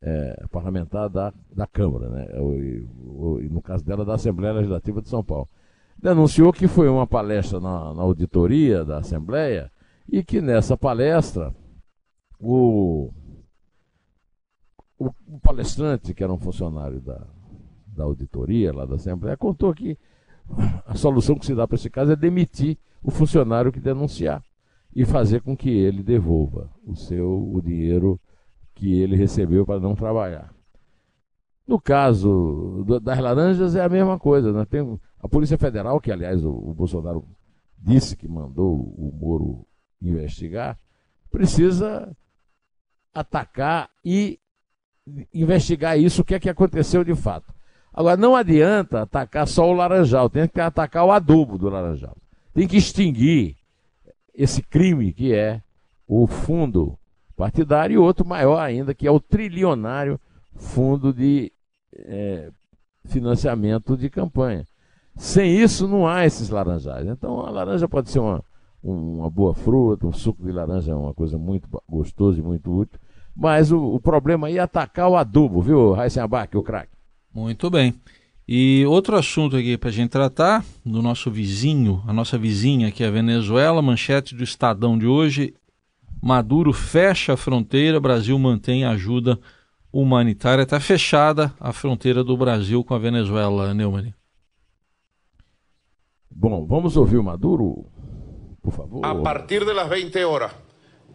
É, 0.00 0.44
parlamentar 0.50 1.10
da, 1.10 1.34
da 1.54 1.66
Câmara, 1.66 2.08
né? 2.08 2.26
E, 2.32 3.48
no 3.50 3.60
caso 3.60 3.84
dela, 3.84 4.02
da 4.02 4.14
Assembleia 4.14 4.54
Legislativa 4.54 5.02
de 5.02 5.10
São 5.10 5.22
Paulo 5.22 5.46
denunciou 6.02 6.54
que 6.54 6.66
foi 6.66 6.88
uma 6.88 7.06
palestra 7.06 7.60
na, 7.60 7.92
na 7.92 8.00
auditoria 8.00 8.82
da 8.82 8.98
Assembleia 8.98 9.70
e 10.10 10.24
que 10.24 10.40
nessa 10.40 10.74
palestra 10.74 11.52
o, 12.40 13.12
o, 14.98 15.10
o, 15.28 15.40
palestrante, 15.40 16.14
que 16.14 16.24
era 16.24 16.32
um 16.32 16.38
funcionário 16.38 17.00
da, 17.00 17.26
da 17.86 18.04
auditoria 18.04 18.72
lá 18.72 18.86
da 18.86 18.94
Assembleia, 18.94 19.36
contou 19.36 19.74
que 19.74 19.98
a 20.86 20.94
solução 20.94 21.38
que 21.38 21.46
se 21.46 21.54
dá 21.54 21.68
para 21.68 21.76
esse 21.76 21.90
caso 21.90 22.12
é 22.12 22.16
demitir 22.16 22.78
o 23.02 23.10
funcionário 23.10 23.70
que 23.70 23.78
denunciar 23.78 24.42
e 24.94 25.04
fazer 25.04 25.42
com 25.42 25.56
que 25.56 25.70
ele 25.70 26.02
devolva 26.02 26.70
o 26.84 26.96
seu 26.96 27.30
o 27.52 27.60
dinheiro 27.62 28.18
que 28.74 28.98
ele 29.00 29.14
recebeu 29.14 29.64
para 29.64 29.78
não 29.78 29.94
trabalhar. 29.94 30.52
No 31.66 31.80
caso 31.80 32.84
das 33.02 33.18
laranjas 33.20 33.76
é 33.76 33.84
a 33.84 33.88
mesma 33.88 34.18
coisa, 34.18 34.52
né? 34.52 34.64
Tem, 34.64 34.98
a 35.20 35.28
Polícia 35.28 35.56
Federal, 35.56 36.00
que 36.00 36.10
aliás 36.10 36.44
o, 36.44 36.50
o 36.50 36.74
Bolsonaro 36.74 37.24
disse 37.78 38.16
que 38.16 38.26
mandou 38.26 38.74
o 38.74 39.12
Moro 39.14 39.66
investigar, 40.02 40.76
precisa 41.30 42.10
atacar 43.14 43.88
e 44.04 44.38
investigar 45.34 45.98
isso, 45.98 46.22
o 46.22 46.24
que 46.24 46.34
é 46.34 46.40
que 46.40 46.48
aconteceu 46.48 47.02
de 47.04 47.14
fato. 47.14 47.52
Agora, 47.92 48.16
não 48.16 48.36
adianta 48.36 49.02
atacar 49.02 49.46
só 49.46 49.68
o 49.68 49.72
laranjal, 49.72 50.30
tem 50.30 50.46
que 50.46 50.60
atacar 50.60 51.04
o 51.04 51.10
adubo 51.10 51.58
do 51.58 51.68
laranjal. 51.68 52.16
Tem 52.54 52.66
que 52.66 52.76
extinguir 52.76 53.56
esse 54.34 54.62
crime 54.62 55.12
que 55.12 55.34
é 55.34 55.60
o 56.06 56.26
fundo 56.26 56.96
partidário 57.36 57.94
e 57.94 57.98
outro 57.98 58.26
maior 58.26 58.58
ainda, 58.58 58.94
que 58.94 59.06
é 59.06 59.10
o 59.10 59.20
trilionário 59.20 60.20
fundo 60.54 61.12
de 61.12 61.52
é, 61.94 62.50
financiamento 63.06 63.96
de 63.96 64.08
campanha. 64.08 64.64
Sem 65.16 65.56
isso, 65.56 65.88
não 65.88 66.06
há 66.06 66.24
esses 66.24 66.48
laranjais. 66.48 67.06
Então, 67.06 67.40
a 67.40 67.50
laranja 67.50 67.88
pode 67.88 68.10
ser 68.10 68.20
uma, 68.20 68.44
uma 68.82 69.28
boa 69.28 69.54
fruta, 69.54 70.06
um 70.06 70.12
suco 70.12 70.44
de 70.44 70.52
laranja 70.52 70.92
é 70.92 70.94
uma 70.94 71.12
coisa 71.12 71.36
muito 71.36 71.68
gostosa 71.88 72.38
e 72.38 72.42
muito 72.42 72.70
útil. 72.74 72.98
Mas 73.36 73.70
o, 73.70 73.78
o 73.78 74.00
problema 74.00 74.46
aí 74.46 74.58
é 74.58 74.60
atacar 74.60 75.08
o 75.08 75.16
adubo, 75.16 75.60
viu, 75.60 75.94
Abac, 75.94 76.56
o 76.56 76.62
craque? 76.62 76.92
Muito 77.34 77.70
bem. 77.70 77.94
E 78.48 78.84
outro 78.86 79.16
assunto 79.16 79.56
aqui 79.56 79.78
para 79.78 79.90
a 79.90 79.92
gente 79.92 80.10
tratar, 80.10 80.64
do 80.84 81.00
nosso 81.00 81.30
vizinho, 81.30 82.02
a 82.06 82.12
nossa 82.12 82.36
vizinha 82.36 82.90
que 82.90 83.04
é 83.04 83.06
a 83.06 83.10
Venezuela, 83.10 83.80
manchete 83.80 84.34
do 84.34 84.42
Estadão 84.42 84.98
de 84.98 85.06
hoje, 85.06 85.54
Maduro 86.20 86.72
fecha 86.72 87.34
a 87.34 87.36
fronteira, 87.36 88.00
Brasil 88.00 88.38
mantém 88.38 88.84
ajuda 88.84 89.38
humanitária. 89.92 90.62
Está 90.62 90.78
fechada 90.78 91.54
a 91.58 91.72
fronteira 91.72 92.22
do 92.22 92.36
Brasil 92.36 92.84
com 92.84 92.94
a 92.94 92.98
Venezuela, 92.98 93.72
Neumann. 93.72 94.12
Bom, 96.30 96.66
vamos 96.66 96.96
ouvir 96.96 97.18
o 97.18 97.24
Maduro, 97.24 97.86
por 98.60 98.74
favor. 98.74 99.04
A 99.04 99.22
partir 99.22 99.64
de 99.64 99.74
las 99.74 99.88
20 99.88 100.24
horas 100.24 100.52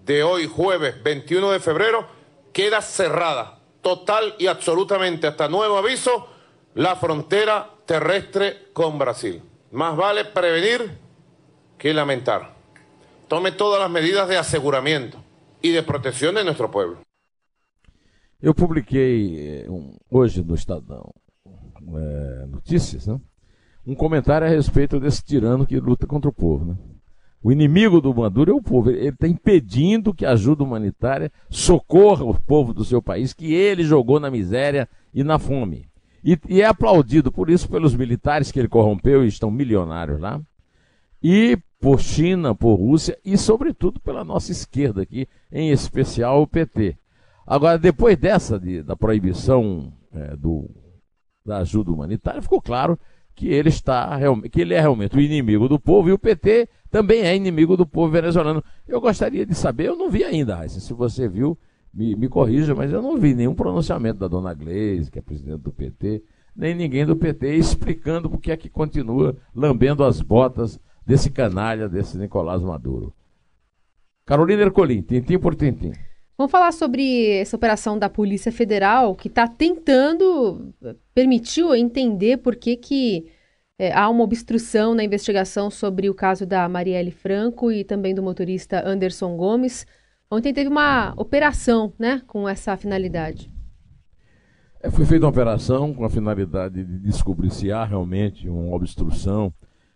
de 0.04 0.24
hoy, 0.24 0.48
jueves 0.48 1.02
21 1.04 1.52
de 1.52 1.60
febrero, 1.60 2.06
queda 2.54 2.82
cerrada 2.82 3.60
total 3.82 4.36
y 4.40 4.48
absolutamente 4.48 5.28
hasta 5.28 5.48
nuevo 5.48 5.78
aviso 5.78 6.28
la 6.74 6.96
frontera 6.96 7.70
terrestre 7.86 8.70
con 8.74 8.98
Brasil. 8.98 9.42
Más 9.72 9.96
vale 9.96 10.26
prevenir 10.26 10.98
que 11.78 11.94
lamentar. 11.94 12.56
Tome 13.28 13.52
todas 13.52 13.80
las 13.80 13.90
medidas 13.90 14.28
de 14.28 14.38
aseguramiento 14.38 15.18
y 15.62 15.72
de 15.72 15.84
protección 15.84 16.36
de 16.36 16.44
nuestro 16.44 16.70
pueblo. 16.72 17.00
Eu 18.42 18.54
publiquei 18.54 19.64
eh, 19.64 19.70
um, 19.70 19.98
hoje 20.10 20.44
no 20.44 20.54
Estadão 20.54 21.12
é, 21.96 22.46
notícias, 22.46 23.08
né? 23.08 23.20
um 23.88 23.96
comentário 23.96 24.46
a 24.46 24.50
respeito 24.50 25.00
desse 25.00 25.24
tirano 25.24 25.66
que 25.66 25.80
luta 25.80 26.06
contra 26.06 26.30
o 26.30 26.34
povo. 26.34 26.66
Né? 26.66 26.76
O 27.46 27.52
inimigo 27.52 28.02
do 28.02 28.12
Maduro 28.12 28.52
é 28.52 28.56
o 28.56 28.62
povo. 28.62 28.90
Ele 28.90 29.10
está 29.10 29.28
impedindo 29.28 30.16
que 30.16 30.26
a 30.26 30.32
ajuda 30.32 30.64
humanitária 30.64 31.32
socorra 31.48 32.26
o 32.26 32.34
povo 32.34 32.74
do 32.74 32.84
seu 32.84 33.04
país, 33.04 33.34
que 33.34 33.54
ele 33.54 33.84
jogou 33.84 34.20
na 34.20 34.32
miséria 34.32 34.90
e 35.14 35.24
na 35.24 35.38
fome. 35.38 35.88
E, 36.24 36.40
e 36.50 36.64
é 36.64 36.66
aplaudido 36.66 37.32
por 37.32 37.52
isso 37.52 37.70
pelos 37.70 37.94
militares 37.94 38.52
que 38.52 38.58
ele 38.58 38.68
corrompeu 38.68 39.24
e 39.24 39.28
estão 39.28 39.52
milionários 39.52 40.20
lá. 40.20 40.42
E 41.22 41.56
por 41.80 42.02
China, 42.02 42.56
por 42.56 42.78
Rússia 42.78 43.16
e, 43.24 43.38
sobretudo, 43.38 44.00
pela 44.00 44.24
nossa 44.24 44.52
esquerda 44.52 45.04
aqui, 45.04 45.28
em 45.52 45.70
especial 45.70 46.42
o 46.42 46.48
PT. 46.48 46.98
Agora, 47.46 47.78
depois 47.78 48.18
dessa, 48.18 48.60
de, 48.60 48.82
da 48.82 48.96
proibição 48.96 49.94
é, 50.12 50.36
do, 50.36 50.68
da 51.46 51.60
ajuda 51.60 51.92
humanitária, 51.92 52.42
ficou 52.42 52.60
claro 52.60 52.98
que 53.36 53.50
ele 53.50 53.70
está 53.70 54.18
que 54.52 54.62
ele 54.62 54.74
é 54.74 54.80
realmente 54.80 55.16
o 55.16 55.22
inimigo 55.22 55.70
do 55.70 55.80
povo 55.80 56.10
e 56.10 56.12
o 56.12 56.18
PT 56.18 56.68
também 56.96 57.24
é 57.24 57.36
inimigo 57.36 57.76
do 57.76 57.86
povo 57.86 58.10
venezuelano. 58.10 58.64
Eu 58.88 59.02
gostaria 59.02 59.46
de 59.46 59.54
saber, 59.54 59.90
eu 59.90 59.98
não 59.98 60.10
vi 60.10 60.24
ainda, 60.24 60.66
se 60.70 60.94
você 60.94 61.28
viu, 61.28 61.58
me, 61.94 62.16
me 62.16 62.30
corrija, 62.30 62.74
mas 62.74 62.90
eu 62.90 63.02
não 63.02 63.18
vi 63.18 63.36
nenhum 63.36 63.54
pronunciamento 63.54 64.18
da 64.18 64.30
dona 64.30 64.54
Gleisi, 64.54 65.12
que 65.12 65.20
é 65.20 65.22
presidente 65.22 65.60
do 65.60 65.74
PT, 65.74 66.24
nem 66.56 66.74
ninguém 66.74 67.06
do 67.06 67.14
PT 67.14 67.54
explicando 67.58 68.30
por 68.30 68.40
que 68.40 68.50
é 68.50 68.56
que 68.56 68.70
continua 68.70 69.36
lambendo 69.54 70.06
as 70.06 70.22
botas 70.22 70.80
desse 71.06 71.30
canalha, 71.30 71.90
desse 71.90 72.18
Nicolás 72.18 72.62
Maduro. 72.62 73.14
Carolina 74.26 74.62
Ercolim, 74.62 75.02
tintim 75.02 75.38
por 75.38 75.54
tintim. 75.54 75.92
Vamos 76.38 76.50
falar 76.50 76.72
sobre 76.72 77.30
essa 77.42 77.58
operação 77.58 78.00
da 78.00 78.08
Polícia 78.08 78.54
Federal 78.54 79.16
que 79.16 79.28
está 79.28 79.50
tentando, 79.50 80.74
permitiu 81.14 81.76
entender 81.76 82.38
por 82.38 82.56
que, 82.56 82.78
que 82.78 83.26
é, 83.78 83.94
há 83.94 84.10
uma 84.10 84.24
obstrução 84.24 84.96
na 84.96 85.04
investigação 85.04 85.70
sobre 85.70 86.10
o 86.10 86.14
caso 86.14 86.46
da 86.46 86.68
Marielle 86.70 87.12
Franco 87.12 87.72
e 87.72 87.84
também 87.84 88.16
do 88.16 88.24
motorista 88.24 88.88
Anderson 88.88 89.36
Gomes. 89.36 89.86
Ontem 90.32 90.54
teve 90.54 90.70
uma 90.70 91.14
operação 91.18 91.94
né, 92.00 92.22
com 92.26 92.48
essa 92.48 92.76
finalidade. 92.78 93.52
É, 94.82 94.90
foi 94.90 95.06
feita 95.06 95.26
uma 95.26 95.32
operação 95.32 95.94
com 95.94 96.06
a 96.06 96.10
finalidade 96.10 96.84
de 96.84 97.00
descobrir 97.00 97.50
se 97.52 97.72
há 97.72 97.84
realmente 97.84 98.48
uma 98.48 98.74
obstrução 98.74 99.54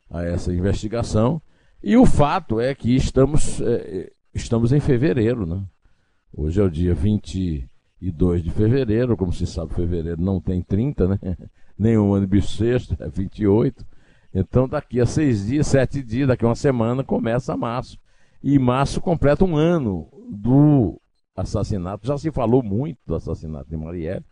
a 0.10 0.24
essa 0.24 0.54
investigação. 0.54 1.42
E 1.82 1.96
o 1.96 2.06
fato 2.06 2.60
é 2.60 2.76
que 2.76 2.94
estamos, 2.96 3.62
é, 3.62 4.12
estamos 4.34 4.74
em 4.74 4.80
fevereiro, 4.82 5.46
né? 5.46 5.64
Hoje 6.34 6.60
é 6.60 6.64
o 6.64 6.70
dia 6.70 6.94
22 6.94 8.44
de 8.44 8.52
fevereiro, 8.52 9.16
como 9.16 9.32
se 9.32 9.48
sabe, 9.48 9.74
fevereiro 9.74 10.22
não 10.22 10.42
tem 10.42 10.62
30, 10.62 11.08
né? 11.08 11.20
Nenhum 11.80 12.14
ano 12.14 12.28
bissexto, 12.28 12.98
é 13.00 13.08
28. 13.08 13.86
Então, 14.34 14.68
daqui 14.68 15.00
a 15.00 15.06
seis 15.06 15.48
dias, 15.48 15.66
sete 15.68 16.04
dias, 16.04 16.28
daqui 16.28 16.44
a 16.44 16.50
uma 16.50 16.56
semana, 16.56 17.04
começa 17.04 17.56
março. 17.56 17.98
E 18.44 18.60
março 18.60 19.00
completa 19.00 19.46
um 19.46 19.56
ano 19.56 20.08
do 20.30 21.00
assassinato. 21.36 22.06
Já 22.06 22.18
se 22.18 22.32
falou 22.32 22.62
muito 22.62 23.00
do 23.08 23.16
assassinato 23.16 23.70
de 23.70 23.78
Marielle, 23.78 24.26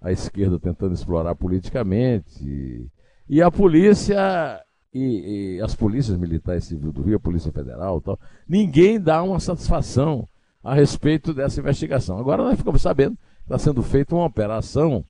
a 0.00 0.10
esquerda 0.10 0.58
tentando 0.58 0.92
explorar 0.92 1.34
politicamente. 1.36 2.90
E 3.28 3.40
a 3.40 3.50
polícia 3.50 4.60
e, 4.92 5.56
e, 5.56 5.60
as 5.60 5.74
polícias 5.74 6.16
militares 6.16 6.64
civil 6.64 6.92
do 6.92 7.02
Rio, 7.02 7.16
a 7.16 7.20
Polícia 7.20 7.52
Federal 7.52 8.00
tal, 8.00 8.18
ninguém 8.48 9.00
dá 9.00 9.22
uma 9.22 9.38
satisfação 9.38 10.28
a 10.62 10.74
respeito 10.74 11.32
dessa 11.32 11.60
investigação. 11.60 12.18
Agora 12.18 12.42
nós 12.42 12.56
ficamos 12.56 12.82
sabendo 12.82 13.16
que 13.16 13.42
está 13.42 13.58
sendo 13.58 13.82
feita 13.82 14.14
uma 14.14 14.24
operação 14.24 15.04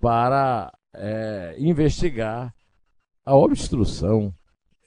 para 0.00 0.72
é, 0.94 1.54
investigar 1.58 2.54
a 3.24 3.36
obstrução 3.36 4.32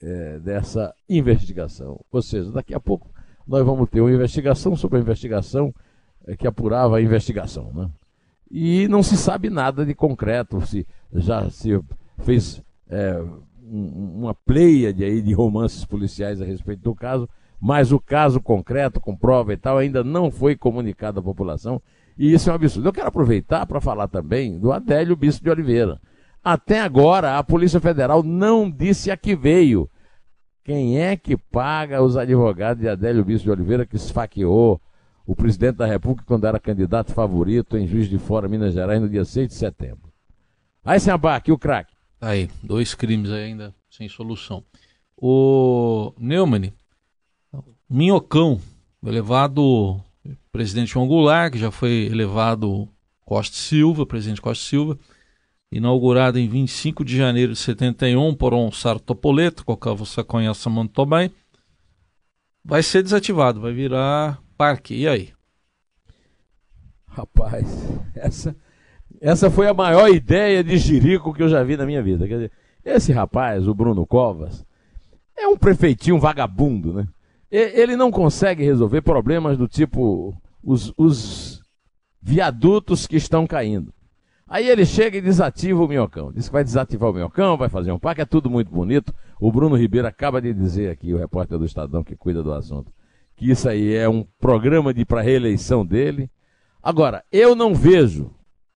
é, 0.00 0.38
dessa 0.38 0.94
investigação. 1.08 2.00
Ou 2.10 2.22
seja, 2.22 2.50
daqui 2.52 2.74
a 2.74 2.80
pouco 2.80 3.08
nós 3.46 3.64
vamos 3.64 3.88
ter 3.88 4.00
uma 4.00 4.12
investigação 4.12 4.76
sobre 4.76 4.98
a 4.98 5.00
investigação 5.00 5.74
é, 6.26 6.36
que 6.36 6.46
apurava 6.46 6.98
a 6.98 7.02
investigação. 7.02 7.72
Né? 7.72 7.90
E 8.50 8.88
não 8.88 9.02
se 9.02 9.16
sabe 9.16 9.50
nada 9.50 9.84
de 9.84 9.94
concreto, 9.94 10.60
se 10.66 10.86
já 11.12 11.48
se 11.50 11.80
fez 12.18 12.62
é, 12.88 13.18
um, 13.62 14.20
uma 14.20 14.34
pleia 14.34 14.92
de, 14.92 15.04
aí, 15.04 15.22
de 15.22 15.32
romances 15.32 15.84
policiais 15.84 16.40
a 16.40 16.44
respeito 16.44 16.82
do 16.82 16.94
caso, 16.94 17.28
mas 17.60 17.90
o 17.90 17.98
caso 17.98 18.40
concreto, 18.40 19.00
com 19.00 19.16
prova 19.16 19.52
e 19.52 19.56
tal, 19.56 19.78
ainda 19.78 20.04
não 20.04 20.30
foi 20.30 20.56
comunicado 20.56 21.20
à 21.20 21.22
população, 21.22 21.82
e 22.18 22.32
isso 22.32 22.50
é 22.50 22.52
um 22.52 22.56
absurdo. 22.56 22.88
Eu 22.88 22.92
quero 22.92 23.08
aproveitar 23.08 23.64
para 23.64 23.80
falar 23.80 24.08
também 24.08 24.58
do 24.58 24.72
Adélio 24.72 25.14
Bispo 25.14 25.44
de 25.44 25.50
Oliveira. 25.50 26.00
Até 26.42 26.80
agora, 26.80 27.38
a 27.38 27.44
Polícia 27.44 27.78
Federal 27.78 28.22
não 28.22 28.68
disse 28.68 29.10
a 29.10 29.16
que 29.16 29.36
veio. 29.36 29.88
Quem 30.64 30.98
é 31.00 31.16
que 31.16 31.36
paga 31.36 32.02
os 32.02 32.16
advogados 32.16 32.82
de 32.82 32.88
Adélio 32.88 33.24
Bispo 33.24 33.44
de 33.44 33.50
Oliveira 33.50 33.86
que 33.86 33.96
esfaqueou 33.96 34.80
o 35.24 35.36
presidente 35.36 35.76
da 35.76 35.86
República 35.86 36.24
quando 36.26 36.46
era 36.46 36.58
candidato 36.58 37.12
favorito 37.12 37.76
em 37.76 37.86
Juiz 37.86 38.08
de 38.08 38.18
Fora, 38.18 38.48
Minas 38.48 38.74
Gerais, 38.74 39.00
no 39.00 39.08
dia 39.08 39.24
6 39.24 39.48
de 39.48 39.54
setembro? 39.54 40.12
Aí, 40.84 40.98
sem 40.98 41.12
abaque, 41.12 41.52
o 41.52 41.58
craque. 41.58 41.94
Aí, 42.20 42.50
dois 42.62 42.94
crimes 42.94 43.30
ainda 43.30 43.74
sem 43.90 44.08
solução. 44.08 44.64
O 45.16 46.12
Neumann, 46.18 46.72
Minhocão, 47.88 48.60
elevado 49.04 50.02
presidente 50.52 50.92
João 50.92 51.06
Goulart, 51.06 51.52
que 51.52 51.58
já 51.58 51.70
foi 51.70 52.06
elevado 52.06 52.88
Costa 53.24 53.56
Silva, 53.56 54.06
presidente 54.06 54.40
Costa 54.40 54.64
Silva, 54.64 54.98
inaugurado 55.70 56.38
em 56.38 56.48
25 56.48 57.04
de 57.04 57.16
janeiro 57.16 57.52
de 57.52 57.58
71 57.58 58.34
por 58.34 58.54
um 58.54 58.72
Sartopoleto, 58.72 59.64
qualquer 59.64 59.94
você 59.94 60.24
conhece 60.24 60.68
muito 60.68 61.04
bem, 61.04 61.30
vai 62.64 62.82
ser 62.82 63.02
desativado, 63.02 63.60
vai 63.60 63.72
virar 63.72 64.40
parque. 64.56 64.94
E 64.94 65.06
aí? 65.06 65.32
Rapaz, 67.06 67.66
essa, 68.14 68.56
essa 69.20 69.50
foi 69.50 69.68
a 69.68 69.74
maior 69.74 70.08
ideia 70.08 70.62
de 70.62 70.76
Jirico 70.76 71.32
que 71.34 71.42
eu 71.42 71.48
já 71.48 71.62
vi 71.62 71.76
na 71.76 71.86
minha 71.86 72.02
vida. 72.02 72.26
Quer 72.26 72.34
dizer, 72.34 72.52
esse 72.84 73.12
rapaz, 73.12 73.66
o 73.66 73.74
Bruno 73.74 74.06
Covas, 74.06 74.64
é 75.36 75.46
um 75.46 75.56
prefeitinho 75.56 76.18
vagabundo, 76.18 76.92
né? 76.92 77.08
Ele 77.50 77.96
não 77.96 78.10
consegue 78.10 78.62
resolver 78.62 79.00
problemas 79.00 79.56
do 79.56 79.66
tipo 79.66 80.34
os, 80.62 80.92
os 80.96 81.62
viadutos 82.20 83.06
que 83.06 83.16
estão 83.16 83.46
caindo. 83.46 83.92
Aí 84.46 84.66
ele 84.66 84.86
chega 84.86 85.18
e 85.18 85.20
desativa 85.20 85.82
o 85.82 85.88
minhocão. 85.88 86.32
Diz 86.32 86.46
que 86.46 86.52
vai 86.52 86.64
desativar 86.64 87.10
o 87.10 87.12
minhocão, 87.12 87.56
vai 87.56 87.68
fazer 87.68 87.92
um 87.92 87.98
parque, 87.98 88.22
é 88.22 88.24
tudo 88.24 88.48
muito 88.48 88.70
bonito. 88.70 89.14
O 89.38 89.52
Bruno 89.52 89.76
Ribeiro 89.76 90.08
acaba 90.08 90.40
de 90.40 90.54
dizer 90.54 90.90
aqui, 90.90 91.12
o 91.12 91.18
repórter 91.18 91.58
do 91.58 91.66
Estadão 91.66 92.02
que 92.02 92.16
cuida 92.16 92.42
do 92.42 92.52
assunto, 92.52 92.90
que 93.36 93.50
isso 93.50 93.68
aí 93.68 93.94
é 93.94 94.08
um 94.08 94.26
programa 94.40 94.92
de 94.94 95.04
para 95.04 95.20
reeleição 95.20 95.84
dele. 95.84 96.30
Agora, 96.82 97.22
eu 97.30 97.54
não 97.54 97.74
vejo, 97.74 98.30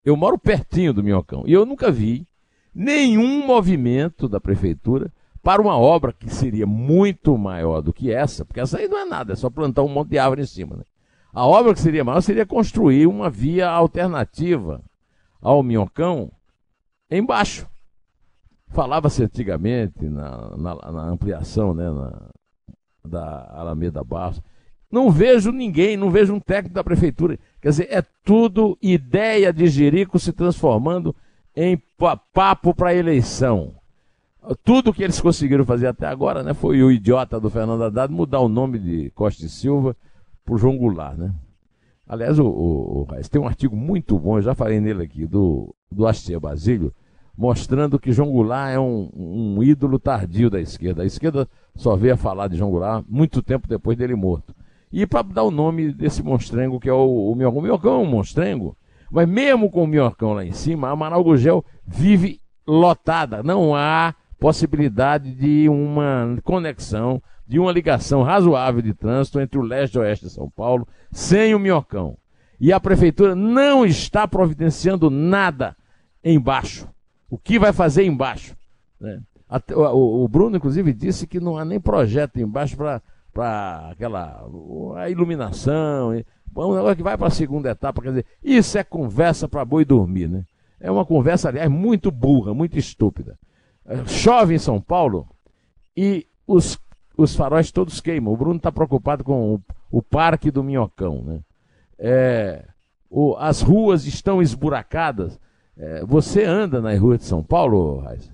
eu 0.04 0.14
moro 0.14 0.38
pertinho 0.38 0.92
do 0.92 1.02
minhocão, 1.02 1.44
e 1.46 1.52
eu 1.52 1.64
nunca 1.64 1.90
vi 1.90 2.26
nenhum 2.74 3.46
movimento 3.46 4.28
da 4.28 4.38
prefeitura 4.38 5.10
para 5.42 5.60
uma 5.60 5.76
obra 5.76 6.12
que 6.12 6.30
seria 6.30 6.66
muito 6.66 7.36
maior 7.36 7.82
do 7.82 7.92
que 7.92 8.12
essa, 8.12 8.44
porque 8.44 8.60
essa 8.60 8.78
aí 8.78 8.86
não 8.86 8.98
é 8.98 9.04
nada, 9.04 9.32
é 9.32 9.36
só 9.36 9.50
plantar 9.50 9.82
um 9.82 9.88
monte 9.88 10.10
de 10.10 10.18
árvore 10.18 10.42
em 10.42 10.46
cima. 10.46 10.76
Né? 10.76 10.84
A 11.32 11.46
obra 11.46 11.74
que 11.74 11.80
seria 11.80 12.04
maior 12.04 12.20
seria 12.20 12.46
construir 12.46 13.06
uma 13.06 13.28
via 13.28 13.68
alternativa 13.68 14.82
ao 15.40 15.62
Minhocão 15.62 16.30
embaixo. 17.10 17.66
Falava-se 18.68 19.24
antigamente 19.24 20.08
na, 20.08 20.56
na, 20.56 20.74
na, 20.92 21.02
ampliação 21.04 21.74
né, 21.74 21.90
na, 21.90 22.30
da 23.04 23.50
Alameda 23.52 24.04
Barros. 24.04 24.40
Não 24.90 25.10
vejo 25.10 25.50
ninguém, 25.50 25.96
não 25.96 26.10
vejo 26.10 26.32
um 26.34 26.40
técnico 26.40 26.74
da 26.74 26.84
prefeitura. 26.84 27.38
Quer 27.60 27.68
dizer, 27.68 27.88
é 27.90 28.02
tudo 28.24 28.78
ideia 28.80 29.52
de 29.52 29.66
Jerico 29.66 30.18
se 30.18 30.32
transformando 30.32 31.14
em 31.56 31.82
papo 32.32 32.74
para 32.74 32.94
eleição. 32.94 33.74
Tudo 34.64 34.92
que 34.92 35.02
eles 35.04 35.20
conseguiram 35.20 35.64
fazer 35.64 35.86
até 35.86 36.06
agora, 36.06 36.42
né, 36.42 36.52
foi 36.52 36.82
o 36.82 36.90
idiota 36.90 37.38
do 37.38 37.48
Fernando 37.48 37.84
Haddad 37.84 38.12
mudar 38.12 38.40
o 38.40 38.48
nome 38.48 38.78
de 38.78 39.10
Costa 39.10 39.46
e 39.46 39.48
Silva 39.48 39.96
por 40.44 40.58
João 40.58 40.76
Goulart, 40.76 41.16
né? 41.16 41.32
Aliás, 42.08 42.38
o, 42.38 42.46
o, 42.46 43.02
o 43.02 43.06
tem 43.30 43.40
um 43.40 43.46
artigo 43.46 43.76
muito 43.76 44.18
bom, 44.18 44.38
eu 44.38 44.42
já 44.42 44.54
falei 44.54 44.80
nele 44.80 45.04
aqui, 45.04 45.26
do, 45.26 45.72
do 45.90 46.06
Astia 46.06 46.40
Basílio, 46.40 46.92
mostrando 47.36 47.98
que 47.98 48.12
João 48.12 48.30
Goulart 48.30 48.74
é 48.74 48.80
um, 48.80 49.10
um 49.14 49.62
ídolo 49.62 49.98
tardio 49.98 50.50
da 50.50 50.60
esquerda. 50.60 51.02
A 51.02 51.06
esquerda 51.06 51.48
só 51.74 51.96
veio 51.96 52.14
a 52.14 52.16
falar 52.16 52.48
de 52.48 52.56
João 52.56 52.70
Goulart 52.70 53.04
muito 53.08 53.42
tempo 53.42 53.68
depois 53.68 53.96
dele 53.96 54.14
morto. 54.14 54.54
E 54.92 55.06
para 55.06 55.22
dar 55.22 55.44
o 55.44 55.50
nome 55.50 55.92
desse 55.92 56.22
monstrengo 56.22 56.78
que 56.78 56.88
é 56.88 56.92
o, 56.92 57.30
o 57.30 57.34
Minhocão. 57.34 57.58
O 57.58 57.62
Minhocão 57.62 57.94
é 57.94 57.98
um 57.98 58.10
monstrengo, 58.10 58.76
mas 59.10 59.26
mesmo 59.26 59.70
com 59.70 59.84
o 59.84 59.86
Minhocão 59.86 60.34
lá 60.34 60.44
em 60.44 60.52
cima, 60.52 60.88
a 60.88 60.90
Amaral 60.90 61.24
Gugel 61.24 61.64
vive 61.86 62.40
lotada. 62.66 63.42
Não 63.42 63.74
há 63.74 64.14
possibilidade 64.42 65.32
de 65.36 65.68
uma 65.68 66.36
conexão, 66.42 67.22
de 67.46 67.60
uma 67.60 67.70
ligação 67.70 68.24
razoável 68.24 68.82
de 68.82 68.92
trânsito 68.92 69.40
entre 69.40 69.56
o 69.56 69.62
leste 69.62 69.94
e 69.94 69.98
o 69.98 70.02
oeste 70.02 70.26
de 70.26 70.32
São 70.32 70.50
Paulo, 70.50 70.86
sem 71.12 71.54
o 71.54 71.60
Minhocão. 71.60 72.16
E 72.58 72.72
a 72.72 72.80
prefeitura 72.80 73.36
não 73.36 73.86
está 73.86 74.26
providenciando 74.26 75.08
nada 75.08 75.76
embaixo. 76.24 76.88
O 77.30 77.38
que 77.38 77.56
vai 77.56 77.72
fazer 77.72 78.04
embaixo? 78.04 78.56
Né? 79.00 79.20
O, 79.76 80.26
Bruno, 80.26 80.56
inclusive, 80.56 80.92
disse 80.92 81.24
que 81.24 81.38
não 81.38 81.56
há 81.56 81.64
nem 81.64 81.78
projeto 81.78 82.40
embaixo 82.40 82.76
para 82.76 83.90
aquela 83.92 84.44
a 84.96 85.08
iluminação. 85.08 86.10
Um 86.56 86.74
negócio 86.74 86.96
que 86.96 87.02
vai 87.02 87.16
para 87.16 87.28
a 87.28 87.30
segunda 87.30 87.70
etapa. 87.70 88.02
Quer 88.02 88.08
dizer, 88.08 88.26
isso 88.42 88.76
é 88.76 88.82
conversa 88.82 89.46
para 89.46 89.64
boi 89.64 89.84
dormir, 89.84 90.28
né? 90.28 90.42
É 90.80 90.90
uma 90.90 91.06
conversa, 91.06 91.48
aliás, 91.48 91.70
muito 91.70 92.10
burra, 92.10 92.52
muito 92.52 92.76
estúpida. 92.76 93.38
Chove 94.06 94.54
em 94.54 94.58
São 94.58 94.80
Paulo 94.80 95.28
e 95.96 96.26
os, 96.46 96.78
os 97.16 97.34
faróis 97.34 97.70
todos 97.70 98.00
queimam. 98.00 98.32
O 98.32 98.36
Bruno 98.36 98.56
está 98.56 98.70
preocupado 98.70 99.24
com 99.24 99.54
o, 99.54 99.60
o, 99.90 100.02
Parque 100.02 100.50
do 100.50 100.62
Minhocão. 100.62 101.22
Né? 101.22 101.40
É, 101.98 102.64
o, 103.10 103.36
as 103.36 103.60
ruas 103.60 104.06
estão 104.06 104.40
esburacadas. 104.40 105.38
É, 105.76 106.04
você 106.04 106.44
anda 106.44 106.80
nas 106.80 106.98
ruas 106.98 107.20
de 107.20 107.24
São 107.24 107.42
Paulo, 107.42 108.00
Raiz, 108.00 108.30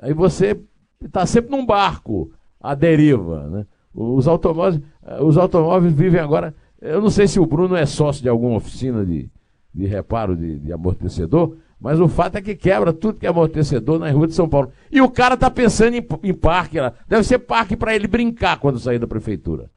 aí 0.00 0.12
você 0.12 0.60
está 1.00 1.24
sempre 1.24 1.50
num 1.50 1.64
barco 1.64 2.30
à 2.60 2.74
deriva. 2.74 3.48
Né? 3.48 3.66
Os, 3.94 4.28
automóveis, 4.28 4.82
os 5.20 5.38
automóveis 5.38 5.92
vivem 5.92 6.20
agora. 6.20 6.54
Eu 6.80 7.00
não 7.00 7.10
sei 7.10 7.28
se 7.28 7.38
o 7.38 7.46
Bruno 7.46 7.76
é 7.76 7.86
sócio 7.86 8.22
de 8.22 8.28
alguma 8.28 8.56
oficina 8.56 9.06
de, 9.06 9.30
de 9.72 9.86
reparo 9.86 10.36
de, 10.36 10.58
de 10.58 10.72
amortecedor, 10.72 11.56
mas 11.82 11.98
o 11.98 12.06
fato 12.06 12.36
é 12.36 12.40
que 12.40 12.54
quebra 12.54 12.92
tudo 12.92 13.18
que 13.18 13.26
é 13.26 13.28
amortecedor 13.28 13.98
na 13.98 14.08
rua 14.12 14.28
de 14.28 14.34
São 14.34 14.48
Paulo. 14.48 14.72
E 14.90 15.00
o 15.00 15.10
cara 15.10 15.34
está 15.34 15.50
pensando 15.50 15.96
em, 15.96 16.06
em, 16.22 16.32
parque 16.32 16.78
lá. 16.78 16.94
Deve 17.08 17.24
ser 17.24 17.40
parque 17.40 17.76
para 17.76 17.92
ele 17.92 18.06
brincar 18.06 18.60
quando 18.60 18.78
sair 18.78 19.00
da 19.00 19.06
prefeitura. 19.06 19.68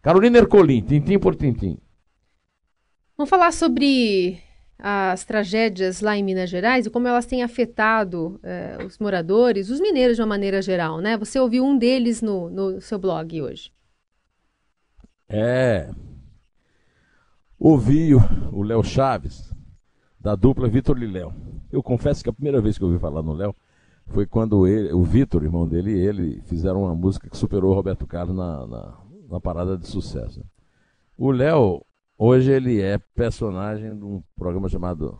Carolina 0.00 0.38
Ercolim, 0.38 0.80
tintim 0.80 1.18
por 1.18 1.34
tintim. 1.34 1.76
Vamos 3.16 3.28
falar 3.28 3.52
sobre 3.52 4.38
as 4.78 5.24
tragédias 5.24 6.00
lá 6.00 6.16
em 6.16 6.22
Minas 6.22 6.48
Gerais 6.48 6.86
e 6.86 6.90
como 6.90 7.08
elas 7.08 7.26
têm 7.26 7.42
afetado 7.42 8.38
eh, 8.44 8.78
os 8.86 8.98
moradores, 8.98 9.68
os 9.68 9.80
mineiros 9.80 10.16
de 10.16 10.22
uma 10.22 10.28
maneira 10.28 10.62
geral, 10.62 11.00
né? 11.00 11.16
Você 11.16 11.40
ouviu 11.40 11.64
um 11.64 11.76
deles 11.76 12.22
no, 12.22 12.48
no 12.48 12.80
seu 12.80 13.00
blog 13.00 13.42
hoje. 13.42 13.72
É. 15.28 15.90
Ouvi 17.58 18.14
o 18.14 18.62
Léo 18.62 18.82
Chaves, 18.82 19.51
da 20.22 20.34
dupla 20.34 20.68
Vitor 20.68 21.02
e 21.02 21.06
Léo. 21.06 21.32
Eu 21.70 21.82
confesso 21.82 22.22
que 22.22 22.30
a 22.30 22.32
primeira 22.32 22.60
vez 22.60 22.78
que 22.78 22.84
eu 22.84 22.88
ouvi 22.88 23.00
falar 23.00 23.22
no 23.22 23.32
Léo 23.32 23.54
foi 24.06 24.26
quando 24.26 24.66
ele, 24.66 24.92
o 24.92 25.02
Vitor, 25.02 25.42
irmão 25.42 25.66
dele, 25.66 25.92
e 25.92 26.06
ele 26.06 26.42
fizeram 26.46 26.84
uma 26.84 26.94
música 26.94 27.28
que 27.28 27.36
superou 27.36 27.72
o 27.72 27.74
Roberto 27.74 28.06
Carlos 28.06 28.36
na, 28.36 28.66
na, 28.66 28.98
na 29.30 29.40
parada 29.40 29.76
de 29.76 29.86
sucesso. 29.86 30.44
O 31.16 31.30
Léo 31.30 31.84
Hoje 32.24 32.52
ele 32.52 32.80
é 32.80 32.98
personagem 33.16 33.98
de 33.98 34.04
um 34.04 34.22
programa 34.36 34.68
chamado 34.68 35.18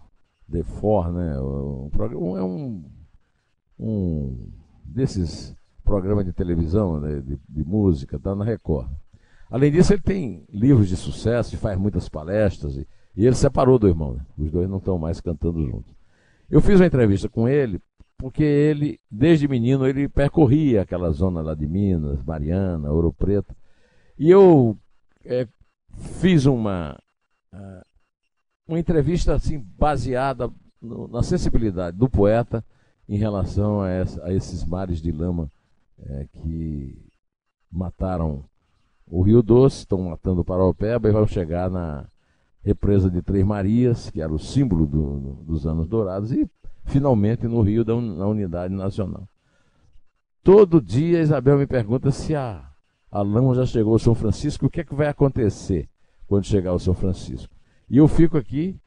The 0.48 0.62
Four, 0.62 1.10
né? 1.10 1.40
Um 1.40 1.90
programa, 1.90 2.38
é 2.38 2.42
um, 2.44 2.84
um 3.76 4.48
desses 4.84 5.52
programas 5.82 6.24
de 6.24 6.32
televisão, 6.32 7.00
né? 7.00 7.20
de, 7.20 7.40
de 7.48 7.64
música, 7.64 8.20
tá 8.20 8.36
na 8.36 8.44
Record. 8.44 8.88
Além 9.50 9.72
disso, 9.72 9.92
ele 9.92 10.02
tem 10.02 10.46
livros 10.48 10.88
de 10.88 10.96
sucesso 10.96 11.56
faz 11.56 11.76
muitas 11.76 12.08
palestras. 12.08 12.76
E, 12.76 12.86
e 13.16 13.26
ele 13.26 13.34
separou 13.34 13.78
do 13.78 13.88
irmão, 13.88 14.14
né? 14.14 14.24
Os 14.38 14.50
dois 14.50 14.68
não 14.68 14.78
estão 14.78 14.98
mais 14.98 15.20
cantando 15.20 15.64
juntos. 15.64 15.94
Eu 16.50 16.60
fiz 16.60 16.80
uma 16.80 16.86
entrevista 16.86 17.28
com 17.28 17.48
ele 17.48 17.80
porque 18.22 18.44
ele, 18.44 19.00
desde 19.10 19.48
menino, 19.48 19.84
ele 19.84 20.08
percorria 20.08 20.82
aquela 20.82 21.10
zona 21.10 21.40
lá 21.40 21.54
de 21.54 21.66
Minas, 21.66 22.22
Mariana, 22.22 22.92
Ouro 22.92 23.12
Preto. 23.12 23.52
E 24.16 24.30
eu 24.30 24.78
é, 25.24 25.48
fiz 26.20 26.46
uma, 26.46 26.96
uh, 27.52 27.84
uma 28.68 28.78
entrevista 28.78 29.34
assim 29.34 29.58
baseada 29.76 30.48
no, 30.80 31.08
na 31.08 31.22
sensibilidade 31.24 31.96
do 31.96 32.08
poeta 32.08 32.64
em 33.08 33.16
relação 33.16 33.80
a, 33.80 33.90
essa, 33.90 34.24
a 34.24 34.32
esses 34.32 34.64
mares 34.64 35.02
de 35.02 35.10
lama 35.10 35.50
é, 35.98 36.26
que 36.32 36.96
mataram 37.70 38.44
o 39.04 39.20
Rio 39.22 39.42
Doce, 39.42 39.78
estão 39.78 39.98
matando 40.02 40.42
o 40.42 40.44
Paraupeba 40.44 41.08
e 41.08 41.12
vão 41.12 41.26
chegar 41.26 41.68
na 41.68 42.06
represa 42.64 43.10
de 43.10 43.22
Três 43.22 43.44
Marias, 43.44 44.10
que 44.10 44.20
era 44.20 44.32
o 44.32 44.38
símbolo 44.38 44.86
do, 44.86 45.18
do, 45.18 45.32
dos 45.44 45.66
anos 45.66 45.86
dourados, 45.86 46.32
e 46.32 46.48
finalmente 46.84 47.46
no 47.46 47.60
Rio 47.60 47.84
da 47.84 47.94
na 48.00 48.26
Unidade 48.26 48.74
Nacional. 48.74 49.28
Todo 50.42 50.80
dia 50.80 51.20
Isabel 51.20 51.58
me 51.58 51.66
pergunta 51.66 52.10
se 52.10 52.34
a 52.34 52.72
a 53.12 53.20
lama 53.20 53.54
já 53.54 53.66
chegou 53.66 53.92
ao 53.92 53.98
São 53.98 54.14
Francisco, 54.14 54.64
o 54.64 54.70
que 54.70 54.80
é 54.80 54.84
que 54.84 54.94
vai 54.94 55.06
acontecer 55.06 55.86
quando 56.26 56.46
chegar 56.46 56.70
ao 56.70 56.78
São 56.78 56.94
Francisco? 56.94 57.54
E 57.90 57.98
eu 57.98 58.08
fico 58.08 58.38
aqui 58.38 58.80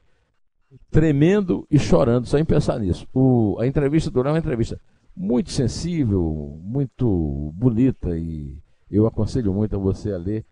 tremendo 0.89 1.67
e 1.69 1.77
chorando 1.77 2.25
só 2.25 2.39
em 2.39 2.43
pensar 2.43 2.79
nisso. 2.79 3.07
O, 3.13 3.55
a 3.59 3.67
entrevista 3.67 4.09
do 4.09 4.19
é 4.21 4.31
uma 4.31 4.39
entrevista 4.39 4.81
muito 5.15 5.51
sensível, 5.51 6.59
muito 6.63 7.53
bonita 7.55 8.17
e 8.17 8.57
eu 8.89 9.05
aconselho 9.05 9.53
muito 9.53 9.75
a 9.75 9.79
você 9.79 10.11
a 10.11 10.17
ler. 10.17 10.43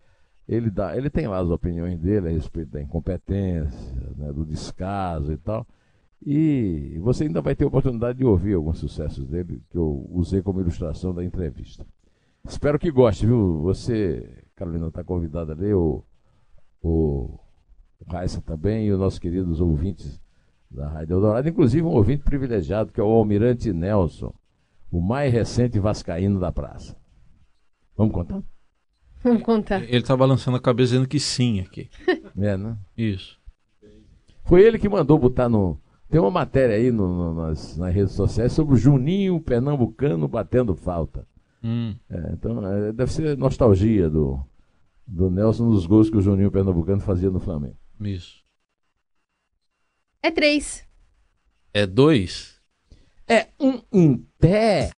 Ele, 0.46 0.70
dá, 0.70 0.96
ele 0.96 1.08
tem 1.08 1.26
lá 1.26 1.38
as 1.38 1.48
opiniões 1.48 1.98
dele 1.98 2.28
a 2.28 2.30
respeito 2.30 2.72
da 2.72 2.82
incompetência, 2.82 4.12
né, 4.16 4.32
do 4.32 4.44
descaso 4.44 5.32
e 5.32 5.36
tal. 5.38 5.66
E 6.24 6.98
você 7.02 7.24
ainda 7.24 7.42
vai 7.42 7.54
ter 7.54 7.64
a 7.64 7.68
oportunidade 7.68 8.18
de 8.18 8.24
ouvir 8.24 8.54
alguns 8.54 8.78
sucessos 8.78 9.26
dele 9.26 9.62
que 9.70 9.76
eu 9.76 10.06
usei 10.10 10.42
como 10.42 10.60
ilustração 10.60 11.14
da 11.14 11.24
entrevista. 11.24 11.84
Espero 12.46 12.78
que 12.78 12.90
goste, 12.90 13.26
viu? 13.26 13.60
Você, 13.62 14.44
Carolina, 14.54 14.88
está 14.88 15.02
convidada 15.02 15.52
a 15.52 15.56
ler, 15.56 15.74
o, 15.74 16.04
o, 16.82 17.38
o 18.00 18.10
Raissa 18.10 18.40
também, 18.42 18.86
e 18.86 18.92
os 18.92 18.98
nossos 18.98 19.18
queridos 19.18 19.60
ouvintes 19.60 20.20
da 20.70 20.88
Rádio 20.88 21.14
Eldorado, 21.14 21.48
inclusive 21.48 21.86
um 21.86 21.92
ouvinte 21.92 22.22
privilegiado, 22.22 22.92
que 22.92 23.00
é 23.00 23.02
o 23.02 23.06
Almirante 23.06 23.72
Nelson, 23.72 24.34
o 24.90 25.00
mais 25.00 25.32
recente 25.32 25.78
vascaíno 25.78 26.38
da 26.38 26.52
praça. 26.52 26.96
Vamos 27.96 28.12
contar? 28.12 28.42
Vamos 29.24 29.42
contar. 29.42 29.82
Ele 29.82 29.96
está 29.96 30.14
balançando 30.14 30.58
a 30.58 30.60
cabeça 30.60 30.92
dizendo 30.92 31.08
que 31.08 31.18
sim 31.18 31.60
aqui. 31.60 31.88
É, 32.36 32.56
né? 32.56 32.76
Isso. 32.96 33.38
Foi 34.42 34.60
ele 34.60 34.76
que 34.76 34.88
mandou 34.88 35.16
botar 35.16 35.48
no. 35.48 35.80
Tem 36.10 36.20
uma 36.20 36.32
matéria 36.32 36.74
aí 36.74 36.90
no, 36.90 37.06
no, 37.06 37.34
nas, 37.34 37.76
nas 37.76 37.94
redes 37.94 38.12
sociais 38.12 38.52
sobre 38.52 38.74
o 38.74 38.76
Juninho 38.76 39.40
Pernambucano 39.40 40.26
batendo 40.26 40.74
falta. 40.74 41.26
Hum. 41.62 41.94
É, 42.10 42.32
então, 42.32 42.66
é, 42.66 42.92
deve 42.92 43.12
ser 43.12 43.38
nostalgia 43.38 44.10
do, 44.10 44.44
do 45.06 45.30
Nelson 45.30 45.66
nos 45.66 45.86
gols 45.86 46.10
que 46.10 46.16
o 46.16 46.20
Juninho 46.20 46.50
Pernambucano 46.50 47.00
fazia 47.00 47.30
no 47.30 47.38
Flamengo. 47.38 47.76
Isso. 48.00 48.42
É 50.20 50.30
três. 50.32 50.84
É 51.72 51.86
dois? 51.86 52.60
É 53.28 53.46
um 53.60 53.80
em 53.92 54.26
pé. 54.38 54.92